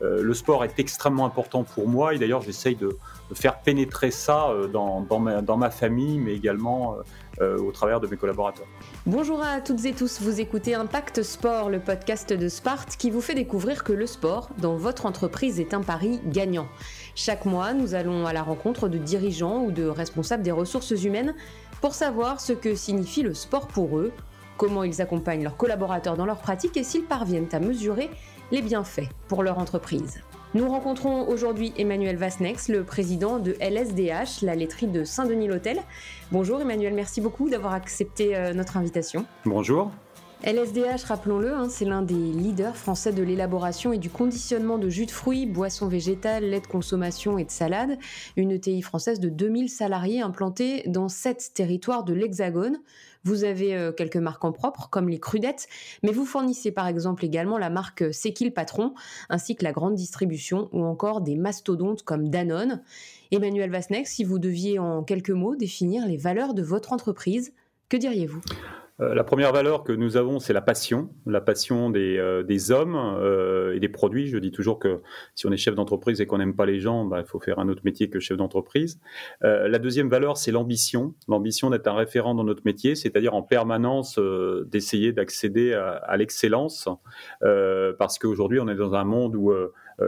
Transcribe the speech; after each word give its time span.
le 0.00 0.34
sport 0.34 0.64
est 0.64 0.78
extrêmement 0.78 1.26
important 1.26 1.64
pour 1.64 1.88
moi 1.88 2.14
et 2.14 2.18
d'ailleurs 2.18 2.42
j'essaye 2.42 2.76
de, 2.76 2.96
faire 3.34 3.60
pénétrer 3.60 4.10
ça 4.10 4.50
dans, 4.72 5.00
dans, 5.00 5.56
ma, 5.56 5.70
famille, 5.70 6.18
mais 6.18 6.34
également 6.34 6.96
au 7.40 7.72
travers 7.72 8.00
de 8.00 8.06
mes 8.06 8.16
collaborateurs. 8.16 8.66
Bonjour 9.06 9.42
à 9.42 9.60
toutes 9.60 9.84
et 9.84 9.92
tous, 9.92 10.20
vous 10.20 10.40
écoutez 10.40 10.74
Impact 10.74 11.22
Sport, 11.22 11.70
le 11.70 11.80
podcast 11.80 12.32
de 12.32 12.48
Sparte 12.48 12.96
qui 12.96 13.10
vous 13.10 13.20
fait 13.20 13.34
découvrir 13.34 13.84
que 13.84 13.92
le 13.92 14.06
sport 14.06 14.48
dans 14.58 14.76
votre 14.76 15.06
entreprise 15.06 15.60
est 15.60 15.74
un 15.74 15.82
pari 15.82 16.20
gagnant. 16.26 16.68
Chaque 17.14 17.44
mois, 17.44 17.72
nous 17.72 17.94
allons 17.94 18.26
à 18.26 18.32
la 18.32 18.42
rencontre 18.42 18.88
de 18.88 18.98
dirigeants 18.98 19.62
ou 19.64 19.70
de 19.70 19.86
responsables 19.86 20.42
des 20.42 20.52
ressources 20.52 20.90
humaines 20.90 21.34
pour 21.80 21.94
savoir 21.94 22.40
ce 22.40 22.52
que 22.52 22.74
signifie 22.74 23.22
le 23.22 23.34
sport 23.34 23.68
pour 23.68 23.98
eux, 23.98 24.12
comment 24.56 24.84
ils 24.84 25.00
accompagnent 25.00 25.42
leurs 25.42 25.56
collaborateurs 25.56 26.16
dans 26.16 26.26
leur 26.26 26.38
pratique 26.38 26.76
et 26.76 26.84
s'ils 26.84 27.04
parviennent 27.04 27.48
à 27.52 27.60
mesurer 27.60 28.10
les 28.52 28.62
bienfaits 28.62 29.08
pour 29.28 29.42
leur 29.42 29.58
entreprise. 29.58 30.20
Nous 30.54 30.68
rencontrons 30.68 31.28
aujourd'hui 31.28 31.72
Emmanuel 31.76 32.16
Vasnex, 32.16 32.68
le 32.68 32.84
président 32.84 33.38
de 33.38 33.56
LSDH, 33.60 34.42
la 34.42 34.54
laiterie 34.54 34.86
de 34.86 35.04
Saint-Denis-l'Hôtel. 35.04 35.82
Bonjour 36.32 36.60
Emmanuel, 36.60 36.94
merci 36.94 37.20
beaucoup 37.20 37.50
d'avoir 37.50 37.74
accepté 37.74 38.36
euh, 38.36 38.54
notre 38.54 38.76
invitation. 38.76 39.26
Bonjour. 39.44 39.90
LSDH, 40.44 41.04
rappelons-le, 41.06 41.52
hein, 41.52 41.68
c'est 41.70 41.86
l'un 41.86 42.02
des 42.02 42.14
leaders 42.14 42.76
français 42.76 43.12
de 43.12 43.22
l'élaboration 43.22 43.92
et 43.92 43.98
du 43.98 44.10
conditionnement 44.10 44.76
de 44.76 44.88
jus 44.90 45.06
de 45.06 45.10
fruits, 45.10 45.46
boissons 45.46 45.88
végétales, 45.88 46.44
lait 46.44 46.60
de 46.60 46.66
consommation 46.66 47.38
et 47.38 47.44
de 47.44 47.50
salade. 47.50 47.98
Une 48.36 48.52
ETI 48.52 48.82
française 48.82 49.18
de 49.18 49.30
2000 49.30 49.70
salariés 49.70 50.20
implantés 50.20 50.84
dans 50.86 51.08
sept 51.08 51.52
territoires 51.54 52.04
de 52.04 52.12
l'Hexagone. 52.12 52.78
Vous 53.26 53.42
avez 53.42 53.74
euh, 53.74 53.90
quelques 53.90 54.18
marques 54.18 54.44
en 54.44 54.52
propre, 54.52 54.88
comme 54.88 55.08
les 55.08 55.18
crudettes, 55.18 55.66
mais 56.04 56.12
vous 56.12 56.24
fournissez 56.24 56.70
par 56.70 56.86
exemple 56.86 57.24
également 57.24 57.58
la 57.58 57.70
marque 57.70 58.14
Sekil 58.14 58.54
Patron, 58.54 58.94
ainsi 59.28 59.56
que 59.56 59.64
la 59.64 59.72
grande 59.72 59.96
distribution 59.96 60.68
ou 60.70 60.84
encore 60.84 61.22
des 61.22 61.34
mastodontes 61.34 62.04
comme 62.04 62.28
Danone. 62.28 62.84
Emmanuel 63.32 63.68
Vasnex, 63.72 64.12
si 64.12 64.22
vous 64.22 64.38
deviez 64.38 64.78
en 64.78 65.02
quelques 65.02 65.30
mots 65.30 65.56
définir 65.56 66.06
les 66.06 66.16
valeurs 66.16 66.54
de 66.54 66.62
votre 66.62 66.92
entreprise, 66.92 67.52
que 67.88 67.96
diriez-vous? 67.96 68.42
euh, 68.42 68.85
la 68.98 69.24
première 69.24 69.52
valeur 69.52 69.84
que 69.84 69.92
nous 69.92 70.16
avons, 70.16 70.38
c'est 70.38 70.54
la 70.54 70.62
passion, 70.62 71.10
la 71.26 71.42
passion 71.42 71.90
des, 71.90 72.16
euh, 72.16 72.42
des 72.42 72.70
hommes 72.70 72.96
euh, 72.96 73.74
et 73.74 73.80
des 73.80 73.90
produits. 73.90 74.28
Je 74.28 74.38
dis 74.38 74.50
toujours 74.50 74.78
que 74.78 75.02
si 75.34 75.46
on 75.46 75.52
est 75.52 75.58
chef 75.58 75.74
d'entreprise 75.74 76.20
et 76.22 76.26
qu'on 76.26 76.38
n'aime 76.38 76.56
pas 76.56 76.64
les 76.64 76.80
gens, 76.80 77.04
bah, 77.04 77.20
il 77.20 77.26
faut 77.26 77.38
faire 77.38 77.58
un 77.58 77.68
autre 77.68 77.82
métier 77.84 78.08
que 78.08 78.20
chef 78.20 78.38
d'entreprise. 78.38 78.98
la 79.42 79.78
deuxième 79.78 80.08
valeur, 80.08 80.36
c'est 80.36 80.50
l'ambition, 80.50 81.14
l'ambition 81.28 81.68
d'être 81.70 81.86
un 81.88 81.94
référent 81.94 82.34
dans 82.34 82.44
notre 82.44 82.62
métier, 82.64 82.94
c'est-à-dire 82.94 83.34
en 83.34 83.42
permanence 83.42 84.18
d'essayer 84.66 85.12
d'accéder 85.12 85.74
à, 85.74 85.90
à 85.90 86.16
l'excellence, 86.16 86.88
parce 87.40 88.18
qu'aujourd'hui, 88.18 88.60
on 88.60 88.68
est 88.68 88.74
dans 88.74 88.94
un 88.94 89.04
monde 89.04 89.36
où 89.36 89.52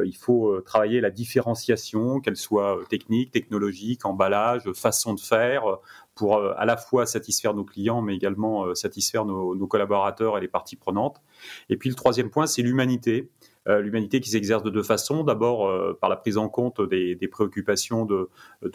il 0.04 0.16
faut 0.16 0.60
travailler 0.60 1.00
la 1.00 1.10
différenciation, 1.10 2.20
qu'elle 2.20 2.36
soit 2.36 2.78
technique, 2.90 3.30
technologique, 3.30 4.04
emballage, 4.04 4.70
façon 4.72 5.14
de 5.14 5.20
faire, 5.20 5.78
pour 6.18 6.36
euh, 6.36 6.52
à 6.58 6.66
la 6.66 6.76
fois 6.76 7.06
satisfaire 7.06 7.54
nos 7.54 7.64
clients, 7.64 8.02
mais 8.02 8.14
également 8.14 8.66
euh, 8.66 8.74
satisfaire 8.74 9.24
nos 9.24 9.66
collaborateurs 9.66 10.36
et 10.36 10.40
les 10.40 10.48
parties 10.48 10.76
prenantes. 10.76 11.22
Et 11.70 11.76
puis 11.76 11.88
le 11.88 11.94
troisième 11.94 12.28
point, 12.28 12.46
c'est 12.46 12.60
l'humanité. 12.62 13.30
Euh, 13.68 13.80
l'humanité 13.82 14.20
qui 14.20 14.30
s'exerce 14.30 14.62
de 14.62 14.70
deux 14.70 14.82
façons. 14.82 15.24
D'abord 15.24 15.66
euh, 15.66 15.96
par 16.00 16.08
la 16.08 16.16
prise 16.16 16.38
en 16.38 16.48
compte 16.48 16.80
des, 16.80 17.16
préoccupations 17.30 18.06
de, 18.06 18.30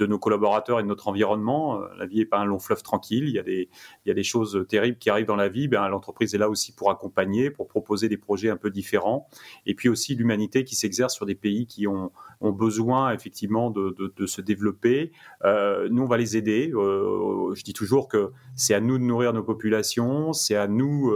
nos 0.06 0.20
collaborateurs 0.20 0.80
et 0.80 0.84
de 0.84 0.88
notre 0.88 1.08
environnement. 1.08 1.82
Euh, 1.82 1.88
la 1.98 2.06
vie 2.06 2.18
n'est 2.18 2.26
pas 2.26 2.38
un 2.38 2.46
long 2.46 2.60
fleuve 2.60 2.84
tranquille. 2.84 3.28
Il 3.28 3.34
y 3.34 3.40
a 3.40 3.44
des, 3.44 3.70
il 4.06 4.10
y 4.10 4.12
a 4.12 4.14
des 4.14 4.24
choses 4.24 4.66
terribles 4.70 5.00
qui 5.00 5.10
arrivent 5.10 5.26
dans 5.26 5.36
la 5.36 5.50
vie. 5.50 5.68
Ben, 5.68 5.88
l'entreprise 5.88 6.36
est 6.36 6.38
là 6.38 6.48
aussi 6.48 6.76
pour 6.76 6.92
accompagner, 6.92 7.50
pour 7.50 7.68
proposer 7.68 8.08
des 8.08 8.18
projets 8.18 8.50
un 8.50 8.58
peu 8.58 8.70
différents. 8.70 9.28
Et 9.66 9.74
puis 9.74 9.90
aussi 9.90 10.14
l'humanité 10.14 10.64
qui 10.64 10.76
s'exerce 10.76 11.16
sur 11.16 11.26
des 11.26 11.36
pays 11.36 11.66
qui 11.66 11.88
ont, 11.88 12.12
ont 12.42 12.52
besoin 12.52 13.14
effectivement 13.14 13.72
de, 13.72 13.96
de, 14.16 14.26
se 14.28 14.42
développer. 14.42 15.12
nous, 15.44 16.04
on 16.04 16.08
va 16.08 16.18
les 16.18 16.38
aider. 16.38 16.70
je 16.72 17.64
dis 17.64 17.74
toujours 17.74 18.08
que 18.08 18.32
c'est 18.56 18.74
à 18.74 18.80
nous 18.80 18.98
de 18.98 19.04
nourrir 19.04 19.34
nos 19.34 19.44
populations, 19.44 20.34
c'est 20.34 20.56
à 20.56 20.68
nous 20.68 21.12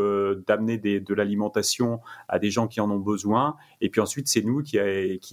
d'amener 0.47 0.77
de 0.77 1.13
l'alimentation 1.13 2.01
à 2.27 2.39
des 2.39 2.49
gens 2.49 2.67
qui 2.67 2.79
en 2.79 2.89
ont 2.89 2.99
besoin. 2.99 3.55
Et 3.81 3.89
puis 3.89 4.01
ensuite, 4.01 4.27
c'est 4.27 4.41
nous 4.41 4.63
qui, 4.63 4.77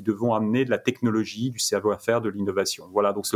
devons 0.03 0.34
amener 0.34 0.65
de 0.65 0.71
la 0.71 0.78
technologie, 0.78 1.50
du 1.50 1.59
savoir-faire, 1.59 2.21
de 2.21 2.28
l'innovation. 2.28 2.89
Voilà, 2.93 3.12
donc 3.12 3.27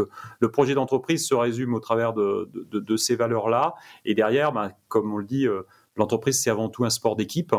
le 0.41 0.51
projet 0.51 0.75
d'entreprise 0.75 1.27
se 1.27 1.35
résume 1.35 1.75
au 1.75 1.81
travers 1.81 2.13
de, 2.13 2.97
ces 2.97 3.17
valeurs-là. 3.17 3.75
Et 4.05 4.15
derrière, 4.15 4.53
ben, 4.53 4.73
comme 4.89 5.13
on 5.13 5.17
le 5.17 5.25
dit, 5.25 5.47
euh, 5.47 5.63
l'entreprise, 5.97 6.41
c'est 6.41 6.51
avant 6.51 6.69
tout 6.69 6.85
un 6.85 6.91
sport 6.91 7.17
d'équipe. 7.17 7.55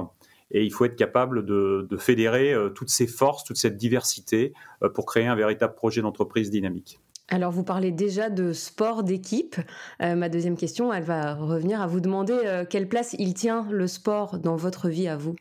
Et 0.51 0.63
il 0.63 0.71
faut 0.71 0.85
être 0.85 0.95
capable 0.95 1.45
de, 1.45 1.87
de, 1.89 1.97
fédérer 1.97 2.53
euh, 2.53 2.69
toutes 2.69 2.89
ces 2.89 3.05
forces, 3.05 3.43
toute 3.43 3.57
cette 3.57 3.77
diversité 3.77 4.53
euh, 4.83 4.89
pour 4.89 5.05
créer 5.05 5.27
un 5.27 5.35
véritable 5.35 5.75
projet 5.75 6.01
d'entreprise 6.01 6.49
dynamique. 6.49 6.99
Alors 7.31 7.51
vous 7.51 7.63
parlez 7.63 7.91
déjà 7.91 8.31
de 8.31 8.53
sport 8.53 9.03
d'équipe. 9.03 9.55
ma 9.99 10.29
deuxième 10.29 10.57
question, 10.57 10.91
elle 10.91 11.03
va 11.03 11.35
revenir 11.35 11.79
à 11.79 11.85
vous 11.85 11.99
demander 11.99 12.63
quelle 12.71 12.89
place 12.89 13.15
il 13.19 13.35
tient 13.35 13.67
le 13.69 13.85
sport 13.85 14.39
dans 14.39 14.55
votre 14.55 14.89
vie 14.89 15.07
à 15.07 15.15
vous? 15.15 15.35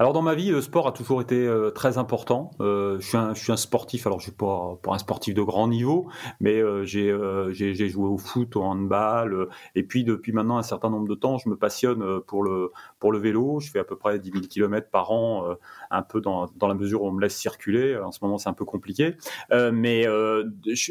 Alors 0.00 0.14
dans 0.14 0.22
ma 0.22 0.34
vie, 0.34 0.50
le 0.50 0.62
sport 0.62 0.88
a 0.88 0.92
toujours 0.92 1.20
été 1.20 1.46
euh, 1.46 1.68
très 1.68 1.98
important. 1.98 2.52
Euh, 2.62 2.98
je, 3.00 3.34
suis 3.34 3.52
un, 3.52 3.56
sportif, 3.58 4.06
alors 4.06 4.18
je 4.18 4.22
suis 4.22 4.32
pas, 4.32 4.78
pas 4.82 4.94
un 4.94 4.98
sportif 4.98 5.34
de 5.34 5.42
grand 5.42 5.68
niveau, 5.68 6.08
mais 6.40 6.56
euh, 6.56 6.86
j'ai 6.86 7.88
joué 7.90 8.08
au 8.08 8.16
foot, 8.16 8.56
au 8.56 8.62
handball, 8.62 9.48
et 9.74 9.82
puis 9.82 10.02
depuis 10.02 10.32
maintenant 10.32 10.56
un 10.56 10.62
certain 10.62 10.88
nombre 10.88 11.06
de 11.06 11.14
temps, 11.14 11.36
je 11.36 11.50
me 11.50 11.56
passionne 11.56 12.22
pour 12.22 12.42
le 12.42 12.72
pour 12.98 13.12
le 13.12 13.18
vélo. 13.18 13.60
Je 13.60 13.70
fais 13.70 13.78
à 13.78 13.84
peu 13.84 13.94
près 13.94 14.18
10 14.18 14.30
000 14.30 14.44
km 14.46 14.88
par 14.88 15.10
an, 15.10 15.44
un 15.90 16.02
peu 16.02 16.22
dans, 16.22 16.48
dans 16.56 16.66
la 16.66 16.74
mesure 16.74 17.02
où 17.02 17.06
on 17.06 17.12
me 17.12 17.20
laisse 17.20 17.36
circuler. 17.36 17.98
En 17.98 18.10
ce 18.10 18.20
moment, 18.22 18.38
c'est 18.38 18.48
un 18.48 18.54
peu 18.54 18.64
compliqué, 18.64 19.16
mais 19.50 20.06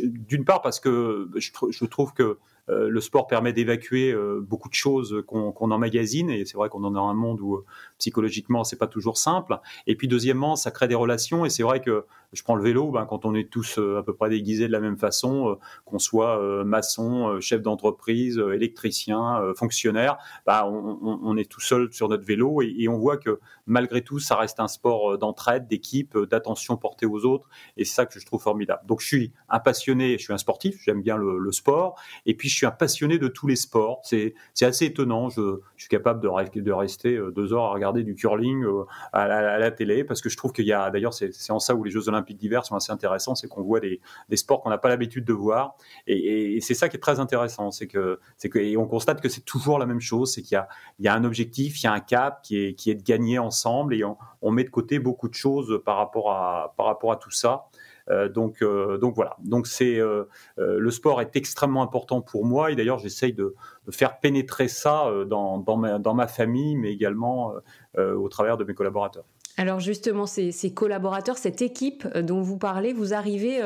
d'une 0.03 0.45
part 0.45 0.61
parce 0.61 0.79
que 0.79 1.31
je, 1.35 1.85
trouve 1.85 2.13
que 2.13 2.37
le 2.69 3.01
sport 3.01 3.27
permet 3.27 3.53
d'évacuer 3.53 4.11
euh, 4.11 4.39
beaucoup 4.41 4.69
de 4.69 4.73
choses 4.73 5.23
qu'on 5.27 5.71
emmagasine 5.71 6.29
et 6.29 6.45
c'est 6.45 6.57
vrai 6.57 6.69
qu'on 6.69 6.83
en 6.83 6.95
a 6.95 6.99
un 6.99 7.13
monde 7.13 7.41
où 7.41 7.55
euh, 7.55 7.65
psychologiquement 7.97 8.63
c'est 8.63 8.77
pas 8.77 8.87
toujours 8.87 9.17
simple. 9.17 9.59
Et 9.87 9.95
puis 9.95 10.07
deuxièmement, 10.07 10.55
ça 10.55 10.71
crée 10.71 10.87
des 10.87 10.95
relations 10.95 11.45
et 11.45 11.49
c'est 11.49 11.63
vrai 11.63 11.81
que 11.81 12.05
je 12.31 12.43
prends 12.43 12.55
le 12.55 12.61
vélo, 12.61 12.91
ben, 12.91 13.07
quand 13.07 13.25
on 13.25 13.33
est 13.33 13.49
tous 13.49 13.79
à 13.79 14.03
peu 14.03 14.13
près 14.13 14.29
déguisés 14.29 14.67
de 14.67 14.71
la 14.71 14.79
même 14.79 14.97
façon, 14.97 15.57
qu'on 15.85 15.97
soit 15.97 16.63
maçon, 16.63 17.39
chef 17.41 17.63
d'entreprise, 17.63 18.37
électricien, 18.53 19.41
fonctionnaire, 19.55 20.19
ben, 20.45 20.63
on, 20.63 21.35
est 21.37 21.49
tout 21.49 21.59
seul 21.59 21.91
sur 21.91 22.07
notre 22.07 22.23
vélo 22.23 22.61
et, 22.61 22.87
on 22.87 22.99
voit 22.99 23.17
que 23.17 23.39
malgré 23.65 24.03
tout, 24.03 24.19
ça 24.19 24.35
reste 24.35 24.59
un 24.59 24.67
sport 24.67 25.17
d'entraide, 25.17 25.67
d'équipe, 25.67 26.15
d'attention 26.29 26.77
portée 26.77 27.07
aux 27.07 27.25
autres 27.25 27.49
et 27.77 27.83
c'est 27.83 27.95
ça 27.95 28.05
que 28.05 28.19
je 28.19 28.25
trouve 28.27 28.43
formidable. 28.43 28.81
Donc 28.85 29.01
je 29.01 29.07
suis 29.07 29.33
un 29.49 29.59
passionné, 29.59 30.19
je 30.19 30.23
suis 30.25 30.33
un 30.33 30.37
sportif, 30.37 30.79
j'aime 30.83 31.01
bien 31.01 31.17
le, 31.17 31.39
le, 31.39 31.51
sport 31.51 31.99
et 32.27 32.35
puis 32.35 32.47
je 32.47 32.58
suis 32.59 32.65
un 32.65 32.71
passionné 32.71 33.17
de 33.17 33.27
tous 33.27 33.47
les 33.47 33.55
sports. 33.55 34.01
C'est 34.03 34.33
assez 34.61 34.85
étonnant. 34.85 35.29
Je, 35.29 35.59
suis 35.77 35.89
capable 35.89 36.21
de, 36.21 36.71
rester 36.71 37.15
euh, 37.15 37.31
deux 37.31 37.53
heures 37.53 37.65
à 37.65 37.71
regarder 37.71 38.03
du 38.03 38.15
curling 38.15 38.63
euh, 38.63 38.85
à 39.13 39.27
la, 39.27 39.71
télé 39.71 40.03
parce 40.03 40.21
que 40.21 40.29
je 40.29 40.37
trouve 40.37 40.51
qu'il 40.51 40.65
y 40.65 40.73
a, 40.73 40.89
d'ailleurs, 40.89 41.13
c'est 41.13 41.51
en 41.51 41.59
ça 41.59 41.75
où 41.75 41.83
les 41.83 41.91
Jeux 41.91 42.07
Olympiques 42.09 42.37
d'hiver 42.37 42.65
sont 42.65 42.75
assez 42.75 42.91
intéressants, 42.91 43.35
c'est 43.35 43.47
qu'on 43.47 43.63
voit 43.63 43.79
des, 43.79 43.99
sports 44.35 44.61
qu'on 44.61 44.69
n'a 44.69 44.77
pas 44.77 44.89
l'habitude 44.89 45.25
de 45.25 45.33
voir. 45.33 45.75
Et, 46.07 46.59
c'est 46.61 46.73
ça 46.73 46.89
qui 46.89 46.97
est 46.97 46.99
très 46.99 47.19
intéressant. 47.19 47.71
C'est 47.71 47.87
que, 47.87 48.19
c'est 48.37 48.49
que, 48.49 48.59
et 48.59 48.77
on 48.77 48.87
constate 48.87 49.21
que 49.21 49.29
c'est 49.29 49.45
toujours 49.45 49.79
la 49.79 49.85
même 49.85 50.01
chose. 50.01 50.33
C'est 50.33 50.41
qu'il 50.41 50.61
y 50.99 51.07
a, 51.07 51.13
un 51.13 51.23
objectif, 51.23 51.81
il 51.81 51.85
y 51.85 51.87
a 51.87 51.93
un 51.93 51.99
cap 51.99 52.41
qui 52.43 52.57
est, 52.57 52.95
de 52.95 53.03
gagner 53.03 53.39
ensemble 53.39 53.95
et 53.95 54.03
on, 54.03 54.51
met 54.51 54.63
de 54.63 54.69
côté 54.69 54.99
beaucoup 54.99 55.29
de 55.29 55.33
choses 55.33 55.81
par 55.85 55.97
rapport 55.97 56.31
à 56.31 57.15
tout 57.19 57.31
ça. 57.31 57.69
Euh, 58.11 58.29
donc, 58.29 58.61
euh, 58.61 58.97
donc 58.97 59.15
voilà. 59.15 59.37
Donc 59.43 59.67
c'est 59.67 59.99
euh, 59.99 60.25
le 60.57 60.91
sport 60.91 61.21
est 61.21 61.35
extrêmement 61.35 61.83
important 61.83 62.21
pour 62.21 62.45
moi 62.45 62.71
et 62.71 62.75
d'ailleurs 62.75 62.99
j'essaye 62.99 63.33
de, 63.33 63.55
faire 63.91 64.19
pénétrer 64.19 64.67
ça 64.67 65.11
dans, 65.27 65.57
dans, 65.57 65.77
ma, 65.77 65.99
dans 65.99 66.13
ma 66.13 66.27
famille, 66.27 66.75
mais 66.75 66.91
également 66.91 67.53
au 67.97 68.29
travers 68.29 68.55
de 68.55 68.63
mes 68.63 68.75
collaborateurs. 68.75 69.25
Alors 69.57 69.79
justement, 69.79 70.27
ces, 70.27 70.73
collaborateurs, 70.73 71.37
cette 71.37 71.61
équipe 71.61 72.07
dont 72.19 72.41
vous 72.41 72.57
parlez, 72.57 72.93
vous 72.93 73.13
arrivez 73.15 73.61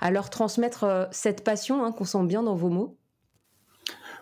à 0.00 0.10
leur 0.12 0.30
transmettre 0.30 1.08
cette 1.10 1.42
passion 1.42 1.84
hein, 1.84 1.90
qu'on 1.90 2.04
sent 2.04 2.24
bien 2.24 2.44
dans 2.44 2.54
vos 2.54 2.68
mots? 2.68 2.96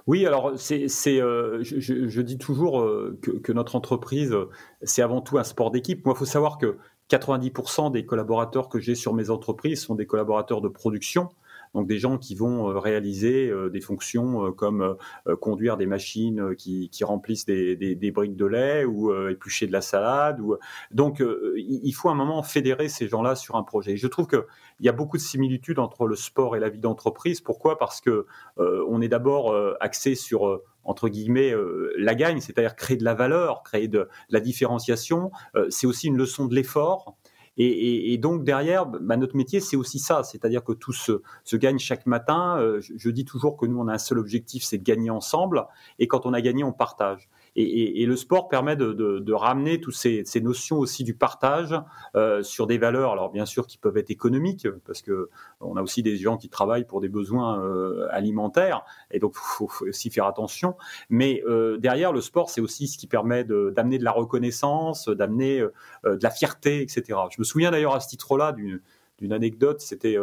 Oui, 0.06 0.26
alors 0.26 0.52
c'est, 0.56 0.88
je, 0.88 2.20
dis 2.22 2.38
toujours 2.38 2.82
que, 3.20 3.30
que, 3.30 3.52
notre 3.52 3.76
entreprise, 3.76 4.34
c'est 4.82 5.02
avant 5.02 5.20
tout 5.20 5.36
un 5.36 5.44
sport 5.44 5.70
d'équipe. 5.70 6.04
Moi, 6.06 6.14
il 6.16 6.18
faut 6.18 6.24
savoir 6.24 6.56
que 6.56 6.78
90% 7.12 7.92
des 7.92 8.06
collaborateurs 8.06 8.68
que 8.68 8.78
j'ai 8.78 8.94
sur 8.94 9.14
mes 9.14 9.30
entreprises 9.30 9.82
sont 9.82 9.94
des 9.94 10.06
collaborateurs 10.06 10.60
de 10.60 10.68
production 10.68 11.28
donc 11.74 11.86
des 11.86 11.98
gens 11.98 12.18
qui 12.18 12.34
vont 12.34 12.70
euh, 12.70 12.78
réaliser 12.78 13.48
euh, 13.48 13.70
des 13.70 13.80
fonctions 13.80 14.46
euh, 14.46 14.50
comme 14.50 14.96
conduire 15.40 15.76
des 15.76 15.86
machines 15.86 16.54
qui, 16.56 16.90
remplissent 17.02 17.46
des, 17.46 18.12
briques 18.12 18.36
de 18.36 18.46
lait 18.46 18.84
ou 18.84 19.12
éplucher 19.28 19.66
de 19.66 19.72
la 19.72 19.80
salade. 19.80 20.40
Ou... 20.40 20.56
Donc 20.90 21.22
il 21.56 21.92
faut 21.92 22.10
un 22.10 22.14
moment 22.14 22.42
fédérer 22.42 22.88
ces 22.88 23.08
gens-là 23.08 23.34
sur 23.34 23.56
un 23.56 23.62
projet. 23.62 23.96
Je 23.96 24.06
trouve 24.06 24.26
qu'il 24.26 24.44
y 24.80 24.88
a 24.88 24.92
beaucoup 24.92 25.16
de 25.16 25.22
similitudes 25.22 25.78
entre 25.78 26.06
le 26.06 26.16
sport 26.16 26.56
et 26.56 26.60
la 26.60 26.68
vie 26.68 26.78
d'entreprise. 26.78 27.40
Pourquoi? 27.40 27.78
Parce 27.78 28.00
que 28.00 28.26
on 28.58 29.00
est 29.00 29.08
d'abord 29.08 29.54
axé 29.80 30.14
sur 30.14 30.60
entre 30.84 31.08
guillemets 31.08 31.52
la 31.96 32.14
gagne, 32.14 32.40
c'est-à-dire 32.40 32.76
créer 32.76 32.96
de 32.96 33.04
la 33.04 33.14
valeur, 33.14 33.62
créer 33.62 33.88
de, 33.88 34.08
la 34.30 34.40
différenciation. 34.40 35.30
c'est 35.70 35.86
aussi 35.86 36.08
une 36.08 36.16
leçon 36.16 36.46
de 36.46 36.54
l'effort. 36.54 37.16
Et, 37.58 38.16
donc 38.18 38.44
derrière, 38.44 38.86
bah, 38.86 39.16
notre 39.16 39.36
métier, 39.36 39.60
c'est 39.60 39.76
aussi 39.76 39.98
ça, 39.98 40.22
c'est-à-dire 40.22 40.64
que 40.64 40.72
tout 40.72 40.92
se, 40.92 41.20
gagne 41.54 41.78
chaque 41.78 42.06
matin. 42.06 42.58
je, 42.80 43.10
dis 43.10 43.24
toujours 43.24 43.56
que 43.56 43.66
nous, 43.66 43.78
on 43.78 43.88
a 43.88 43.92
un 43.92 43.98
seul 43.98 44.18
objectif, 44.18 44.64
c'est 44.64 44.78
de 44.78 44.84
gagner 44.84 45.10
ensemble. 45.10 45.66
Et 45.98 46.08
quand 46.08 46.26
on 46.26 46.32
a 46.32 46.40
gagné, 46.40 46.64
on 46.64 46.72
partage. 46.72 47.28
Et, 47.54 48.06
le 48.06 48.16
sport 48.16 48.48
permet 48.48 48.76
de, 48.76 49.32
ramener 49.32 49.80
toutes 49.80 49.94
ces, 49.94 50.24
notions 50.40 50.78
aussi 50.78 51.04
du 51.04 51.14
partage 51.14 51.74
euh, 52.16 52.42
sur 52.42 52.66
des 52.66 52.78
valeurs, 52.78 53.12
alors 53.12 53.30
bien 53.30 53.44
sûr 53.44 53.66
qui 53.66 53.78
peuvent 53.78 53.96
être 53.96 54.10
économiques, 54.10 54.66
parce 54.86 55.02
que 55.02 55.28
on 55.60 55.76
a 55.76 55.82
aussi 55.82 56.02
des 56.02 56.16
gens 56.16 56.36
qui 56.36 56.48
travaillent 56.48 56.86
pour 56.86 57.00
des 57.00 57.08
besoins 57.08 57.62
euh, 57.62 58.06
alimentaires, 58.10 58.84
et 59.10 59.18
donc 59.18 59.34
faut, 59.34 59.68
faut 59.68 59.86
aussi 59.86 60.10
faire 60.10 60.26
attention. 60.26 60.76
Mais 61.10 61.42
euh, 61.46 61.76
derrière, 61.76 62.12
le 62.12 62.20
sport, 62.20 62.48
c'est 62.48 62.60
aussi 62.60 62.88
ce 62.88 62.96
qui 62.96 63.06
permet 63.06 63.44
d'amener 63.44 63.98
de, 63.98 64.04
la 64.04 64.12
reconnaissance, 64.12 65.08
d'amener 65.08 65.60
de 66.04 66.22
la 66.22 66.30
fierté, 66.30 66.80
etc. 66.82 67.18
Je 67.30 67.36
me 67.38 67.44
souviens 67.44 67.70
d'ailleurs 67.70 67.94
à 67.94 68.00
ce 68.00 68.08
titre-là 68.08 68.52
d'une 68.52 69.32
anecdote, 69.32 69.80
c'était 69.80 70.16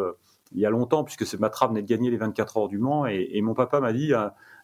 il 0.52 0.60
y 0.60 0.66
a 0.66 0.70
longtemps, 0.70 1.04
puisque 1.04 1.32
Matra 1.40 1.68
venait 1.68 1.82
de 1.82 1.88
gagner 1.88 2.10
les 2.10 2.18
24 2.18 2.58
heures 2.58 2.68
du 2.68 2.78
Mans, 2.78 3.06
et, 3.06 3.42
mon 3.42 3.54
papa 3.54 3.80
m'a 3.80 3.94
dit 3.94 4.14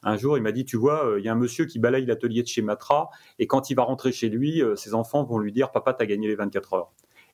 un 0.04 0.18
jour, 0.18 0.38
il 0.38 0.44
m'a 0.44 0.52
dit, 0.52 0.66
tu 0.66 0.78
vois, 0.78 1.06
euh, 1.06 1.20
il 1.20 1.26
y 1.26 1.30
a 1.30 1.32
un 1.32 1.36
monsieur 1.36 1.66
qui 1.66 1.80
balaye 1.80 2.06
l'atelier 2.06 2.44
de 2.44 2.48
chez 2.48 2.62
Matra, 2.62 3.10
et 3.40 3.48
quand 3.48 3.70
il 3.70 3.76
va 3.76 3.84
rentrer 3.84 4.12
chez 4.12 4.30
lui, 4.30 4.62
euh, 4.62 4.76
ses 4.76 4.94
enfants 4.94 5.24
vont 5.24 5.38
lui 5.38 5.52
dire, 5.52 5.72
papa, 5.72 5.94
t'as 5.94 6.06
gagné 6.06 6.28
les 6.28 6.36
24 6.36 6.74
heures. 6.74 6.92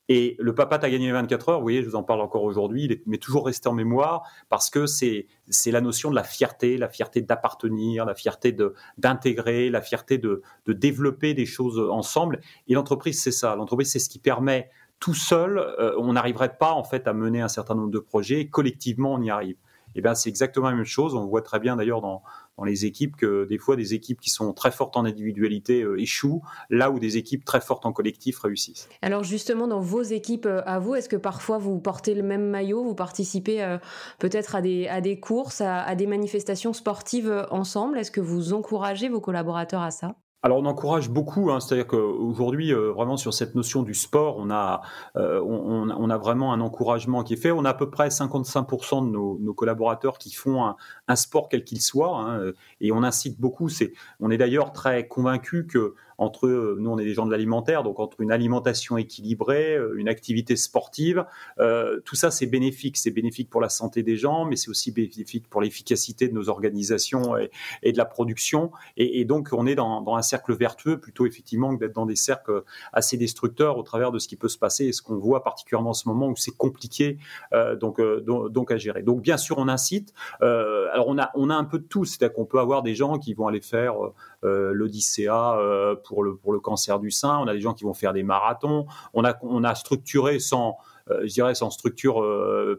Et 0.09 0.35
le 0.39 0.53
papa 0.53 0.77
t'as 0.77 0.89
gagné 0.89 1.05
les 1.05 1.11
24 1.13 1.49
heures, 1.49 1.57
vous 1.59 1.63
voyez, 1.63 1.83
je 1.83 1.87
vous 1.87 1.95
en 1.95 2.03
parle 2.03 2.19
encore 2.21 2.43
aujourd'hui, 2.43 2.83
il 2.83 3.01
m'est 3.05 3.17
toujours 3.17 3.45
resté 3.45 3.69
en 3.69 3.73
mémoire 3.73 4.27
parce 4.49 4.69
que 4.69 4.85
c'est 4.85 5.27
la 5.67 5.79
notion 5.79 6.09
de 6.09 6.15
la 6.15 6.23
fierté, 6.23 6.77
la 6.77 6.89
fierté 6.89 7.21
d'appartenir, 7.21 8.03
la 8.03 8.15
fierté 8.15 8.53
d'intégrer, 8.97 9.69
la 9.69 9.81
fierté 9.81 10.17
de, 10.17 10.41
de 10.65 10.73
développer 10.73 11.33
des 11.33 11.45
choses 11.45 11.79
ensemble. 11.79 12.41
Et 12.67 12.73
l'entreprise, 12.73 13.21
c'est 13.21 13.31
ça. 13.31 13.55
L'entreprise, 13.55 13.91
c'est 13.91 13.99
ce 13.99 14.09
qui 14.09 14.19
permet 14.19 14.69
tout 15.01 15.15
seul, 15.15 15.57
euh, 15.57 15.95
on 15.97 16.13
n'arriverait 16.13 16.55
pas 16.57 16.71
en 16.71 16.85
fait 16.85 17.07
à 17.07 17.13
mener 17.13 17.41
un 17.41 17.49
certain 17.49 17.75
nombre 17.75 17.91
de 17.91 17.99
projets. 17.99 18.47
collectivement, 18.47 19.15
on 19.15 19.21
y 19.21 19.29
arrive. 19.29 19.57
Et 19.93 19.99
eh 19.99 20.01
bien, 20.01 20.15
c'est 20.15 20.29
exactement 20.29 20.69
la 20.69 20.75
même 20.75 20.85
chose. 20.85 21.15
On 21.15 21.25
voit 21.25 21.41
très 21.41 21.59
bien 21.59 21.75
d'ailleurs 21.75 21.99
dans, 21.99 22.23
dans 22.57 22.63
les 22.63 22.85
équipes 22.85 23.17
que 23.17 23.43
des 23.43 23.57
fois 23.57 23.75
des 23.75 23.93
équipes 23.93 24.21
qui 24.21 24.29
sont 24.29 24.53
très 24.53 24.71
fortes 24.71 24.95
en 24.95 25.03
individualité 25.03 25.81
euh, 25.81 25.99
échouent, 25.99 26.41
là 26.69 26.91
où 26.91 26.99
des 26.99 27.17
équipes 27.17 27.43
très 27.43 27.59
fortes 27.59 27.85
en 27.85 27.91
collectif 27.91 28.39
réussissent. 28.39 28.87
Alors 29.01 29.25
justement, 29.25 29.67
dans 29.67 29.81
vos 29.81 30.01
équipes 30.01 30.45
euh, 30.45 30.61
à 30.65 30.79
vous, 30.79 30.95
est-ce 30.95 31.09
que 31.09 31.17
parfois 31.17 31.57
vous 31.57 31.77
portez 31.79 32.13
le 32.13 32.23
même 32.23 32.47
maillot, 32.47 32.85
vous 32.85 32.95
participez 32.95 33.77
peut-être 34.19 34.55
à 34.55 34.61
des, 34.61 34.87
à 34.87 35.01
des 35.01 35.19
courses, 35.19 35.59
à 35.59 35.93
des 35.95 36.07
manifestations 36.07 36.71
sportives 36.71 37.47
ensemble? 37.51 37.97
Est-ce 37.97 38.11
que 38.11 38.21
vous 38.21 38.53
encouragez 38.53 39.09
vos 39.09 39.19
collaborateurs 39.19 39.81
à 39.81 39.91
ça? 39.91 40.15
Alors 40.43 40.57
on 40.57 40.65
encourage 40.65 41.09
beaucoup, 41.09 41.51
hein, 41.51 41.59
c'est-à-dire 41.59 41.85
qu'aujourd'hui, 41.85 42.73
euh, 42.73 42.91
vraiment 42.91 43.15
sur 43.15 43.33
cette 43.33 43.53
notion 43.53 43.83
du 43.83 43.93
sport, 43.93 44.37
on 44.39 44.49
a, 44.49 44.81
euh, 45.15 45.39
on, 45.41 46.09
a 46.09 46.17
vraiment 46.17 46.51
un 46.51 46.61
encouragement 46.61 47.23
qui 47.23 47.33
est 47.33 47.37
fait. 47.37 47.51
On 47.51 47.63
a 47.63 47.69
à 47.69 47.73
peu 47.75 47.91
près 47.91 48.07
55% 48.07 49.05
de 49.05 49.11
nos, 49.11 49.37
nos, 49.39 49.53
collaborateurs 49.53 50.17
qui 50.17 50.31
font 50.31 50.65
un, 50.65 50.75
un 51.07 51.15
sport 51.15 51.47
quel 51.47 51.63
qu'il 51.63 51.79
soit, 51.79 52.17
hein, 52.17 52.53
et 52.79 52.91
on 52.91 53.03
incite 53.03 53.39
beaucoup. 53.39 53.69
C'est, 53.69 53.93
on 54.19 54.31
est 54.31 54.37
d'ailleurs 54.37 54.73
très 54.73 55.07
convaincu 55.07 55.67
que 55.67 55.93
entre 56.17 56.75
nous, 56.77 56.89
on 56.89 56.97
est 56.99 57.03
des 57.03 57.13
gens 57.13 57.25
de 57.25 57.31
l'alimentaire, 57.31 57.83
donc 57.83 57.99
entre 57.99 58.21
une 58.21 58.31
alimentation 58.31 58.97
équilibrée, 58.97 59.75
euh, 59.75 59.93
une 59.97 60.07
activité 60.07 60.55
sportive, 60.55 61.25
euh, 61.59 61.99
tout 62.05 62.15
ça 62.15 62.31
c'est 62.31 62.45
bénéfique. 62.45 62.97
C'est 62.97 63.11
bénéfique 63.11 63.49
pour 63.49 63.61
la 63.61 63.69
santé 63.69 64.03
des 64.03 64.15
gens, 64.15 64.45
mais 64.45 64.55
c'est 64.55 64.69
aussi 64.69 64.91
bénéfique 64.91 65.49
pour 65.49 65.61
l'efficacité 65.61 66.27
de 66.27 66.33
nos 66.33 66.49
organisations 66.49 67.35
et, 67.37 67.91
de 67.91 67.97
la 67.97 68.05
production. 68.05 68.71
Et, 68.97 69.25
donc 69.25 69.49
on 69.51 69.65
est 69.65 69.75
dans, 69.75 70.03
un 70.15 70.21
cercle 70.21 70.53
vertueux 70.53 70.99
plutôt 70.99 71.25
effectivement 71.25 71.73
que 71.75 71.79
d'être 71.79 71.93
dans 71.93 72.05
des 72.05 72.15
cercles 72.15 72.63
assez 72.93 73.17
destructeurs 73.17 73.77
au 73.77 73.83
travers 73.83 74.11
de 74.11 74.19
ce 74.19 74.27
qui 74.27 74.35
peut 74.35 74.49
se 74.49 74.57
passer 74.57 74.85
et 74.85 74.93
ce 74.93 75.01
qu'on 75.01 75.17
voit 75.17 75.43
particulièrement 75.43 75.91
en 75.91 75.93
ce 75.93 76.07
moment 76.07 76.27
où 76.27 76.35
c'est 76.35 76.55
compliqué 76.55 77.17
euh, 77.53 77.75
donc, 77.75 78.01
donc, 78.01 78.71
à 78.71 78.77
gérer. 78.77 79.03
Donc 79.03 79.21
bien 79.21 79.37
sûr 79.37 79.57
on 79.57 79.67
incite. 79.67 80.13
alors 80.41 81.07
on 81.07 81.17
a 81.17 81.31
on 81.35 81.49
a 81.49 81.55
un 81.55 81.63
peu 81.63 81.79
de 81.79 81.83
tout, 81.83 82.05
c'est-à-dire 82.05 82.35
qu'on 82.35 82.45
peut 82.45 82.59
avoir 82.59 82.83
des 82.83 82.95
gens 82.95 83.17
qui 83.17 83.33
vont 83.33 83.47
aller 83.47 83.61
faire 83.61 84.03
euh, 84.03 84.13
l'Odyssea 84.43 85.57
euh, 85.57 85.95
pour 85.95 86.23
le, 86.23 86.35
pour 86.35 86.53
le 86.53 86.59
cancer 86.59 86.99
du 86.99 87.11
sein, 87.11 87.37
on 87.39 87.47
a 87.47 87.53
des 87.53 87.61
gens 87.61 87.73
qui 87.73 87.83
vont 87.83 87.93
faire 87.93 88.13
des 88.13 88.23
marathons, 88.23 88.85
on 89.13 89.23
a, 89.23 89.37
on 89.41 89.63
a 89.63 89.75
structuré 89.75 90.39
sans, 90.39 90.77
euh, 91.09 91.21
je 91.23 91.33
dirais 91.33 91.55
sans 91.55 91.69
structure 91.69 92.25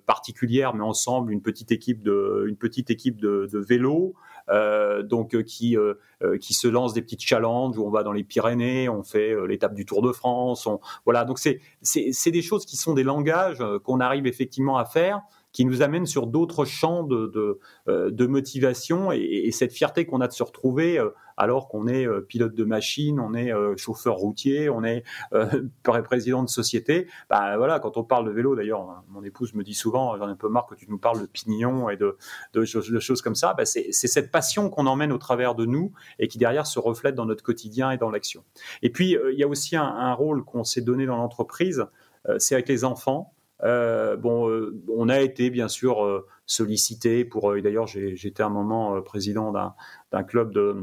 particulière, 0.07 0.75
mais 0.75 0.83
ensemble 0.83 1.33
une 1.33 1.43
petite 1.43 1.73
équipe 1.73 2.03
de, 2.03 2.45
une 2.49 2.57
petite 2.57 2.91
équipe 2.91 3.21
de, 3.21 3.49
de 3.51 3.59
vélo, 3.59 4.15
donc 5.05 5.41
qui 5.45 5.77
qui 6.41 6.55
se 6.55 6.69
lance 6.69 6.93
des 6.93 7.03
petites 7.03 7.23
challenges 7.23 7.79
où 7.79 7.87
on 7.87 7.91
va 7.91 8.03
dans 8.03 8.13
les 8.13 8.25
Pyrénées, 8.25 8.89
on 8.89 9.03
fait 9.03 9.35
l'étape 9.47 9.75
du 9.75 9.87
Tour 9.87 10.03
de 10.03 10.13
France, 10.13 10.67
on, 10.67 10.81
voilà. 11.05 11.25
Donc 11.25 11.39
c'est 11.39 11.61
c'est 11.81 12.31
des 12.31 12.43
choses 12.43 12.67
qui 12.67 12.77
sont 12.77 12.93
des 12.93 13.05
langages 13.05 13.63
qu'on 13.85 14.01
arrive 14.01 14.27
effectivement 14.27 14.77
à 14.77 14.85
faire 14.85 15.23
qui 15.53 15.65
nous 15.65 15.83
amène 15.83 16.07
sur 16.07 16.27
d'autres 16.27 16.65
champs 16.65 17.05
de, 17.05 17.27
de, 17.27 17.59
euh, 17.89 18.29
motivation 18.29 19.13
et, 19.13 19.19
et, 19.19 19.53
cette 19.53 19.73
fierté 19.73 20.07
qu'on 20.07 20.21
a 20.21 20.29
de 20.29 20.33
se 20.33 20.43
retrouver 20.43 20.99
euh, 20.99 21.11
alors 21.37 21.69
qu'on 21.69 21.87
est 21.87 22.07
euh, 22.07 22.21
pilote 22.21 22.55
de 22.55 22.65
machine, 22.65 23.21
on 23.21 23.35
est 23.35 23.53
chauffeur 23.77 24.17
routier, 24.17 24.71
on 24.71 24.83
est 24.85 25.05
président 26.05 26.43
de 26.43 26.49
société. 26.49 27.09
Bah 27.29 27.57
voilà, 27.57 27.81
quand 27.81 27.97
on 27.97 28.05
parle 28.05 28.27
de 28.27 28.31
vélo, 28.31 28.57
d'ailleurs, 28.57 28.81
hein, 28.81 29.05
mon 29.09 29.23
épouse 29.25 29.55
me 29.55 29.63
dit 29.63 29.75
souvent, 29.75 30.17
j'en 30.17 30.29
ai 30.29 30.33
un 30.33 30.37
peu 30.37 30.49
marre 30.49 30.67
que 30.67 30.75
tu 30.75 30.87
nous 30.89 30.99
parles 30.99 31.21
de 31.21 31.27
pignon 31.27 31.91
et 31.91 31.97
de, 31.97 32.17
de, 32.55 32.65
choses 32.65 33.23
comme 33.23 33.35
ça. 33.35 33.55
Bah 33.55 33.65
c'est 33.65 33.93
cette 33.93 34.31
passion 34.31 34.71
qu'on 34.71 34.87
emmène 34.87 35.13
au 35.13 35.19
travers 35.19 35.55
de 35.55 35.67
nous 35.67 35.93
et 36.19 36.29
qui 36.29 36.39
derrière 36.39 36.67
se 36.67 36.79
reflète 36.79 37.15
dans 37.15 37.27
notre 37.27 37.43
quotidien 37.43 37.91
et 37.91 37.99
dans 37.99 38.11
l'action. 38.11 38.45
Et 38.83 38.91
puis 38.91 39.17
il 39.33 39.39
y 39.39 39.43
a 39.43 39.49
aussi 39.49 39.77
un 39.77 40.13
rôle 40.15 40.45
qu'on 40.45 40.65
s'est 40.65 40.81
donné 40.81 41.07
dans 41.07 41.17
l'entreprise, 41.17 41.87
c'est 42.39 42.55
avec 42.55 42.69
les 42.69 42.85
enfants. 42.85 43.35
Euh, 43.65 44.17
bon, 44.17 44.49
euh, 44.49 44.83
on 44.89 45.09
a 45.09 45.21
été 45.21 45.51
bien 45.51 45.69
sûr 45.69 46.05
euh, 46.05 46.27
sollicité 46.47 47.25
pour. 47.25 47.55
D'ailleurs, 47.61 47.87
j'étais 47.87 48.43
un 48.43 48.49
moment 48.49 49.01
président 49.03 49.53
d'un 50.13 50.23
club 50.25 50.53
de 50.53 50.77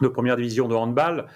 de 0.00 0.08
première 0.08 0.36
division 0.36 0.68
de 0.68 0.74
handball, 0.74 1.26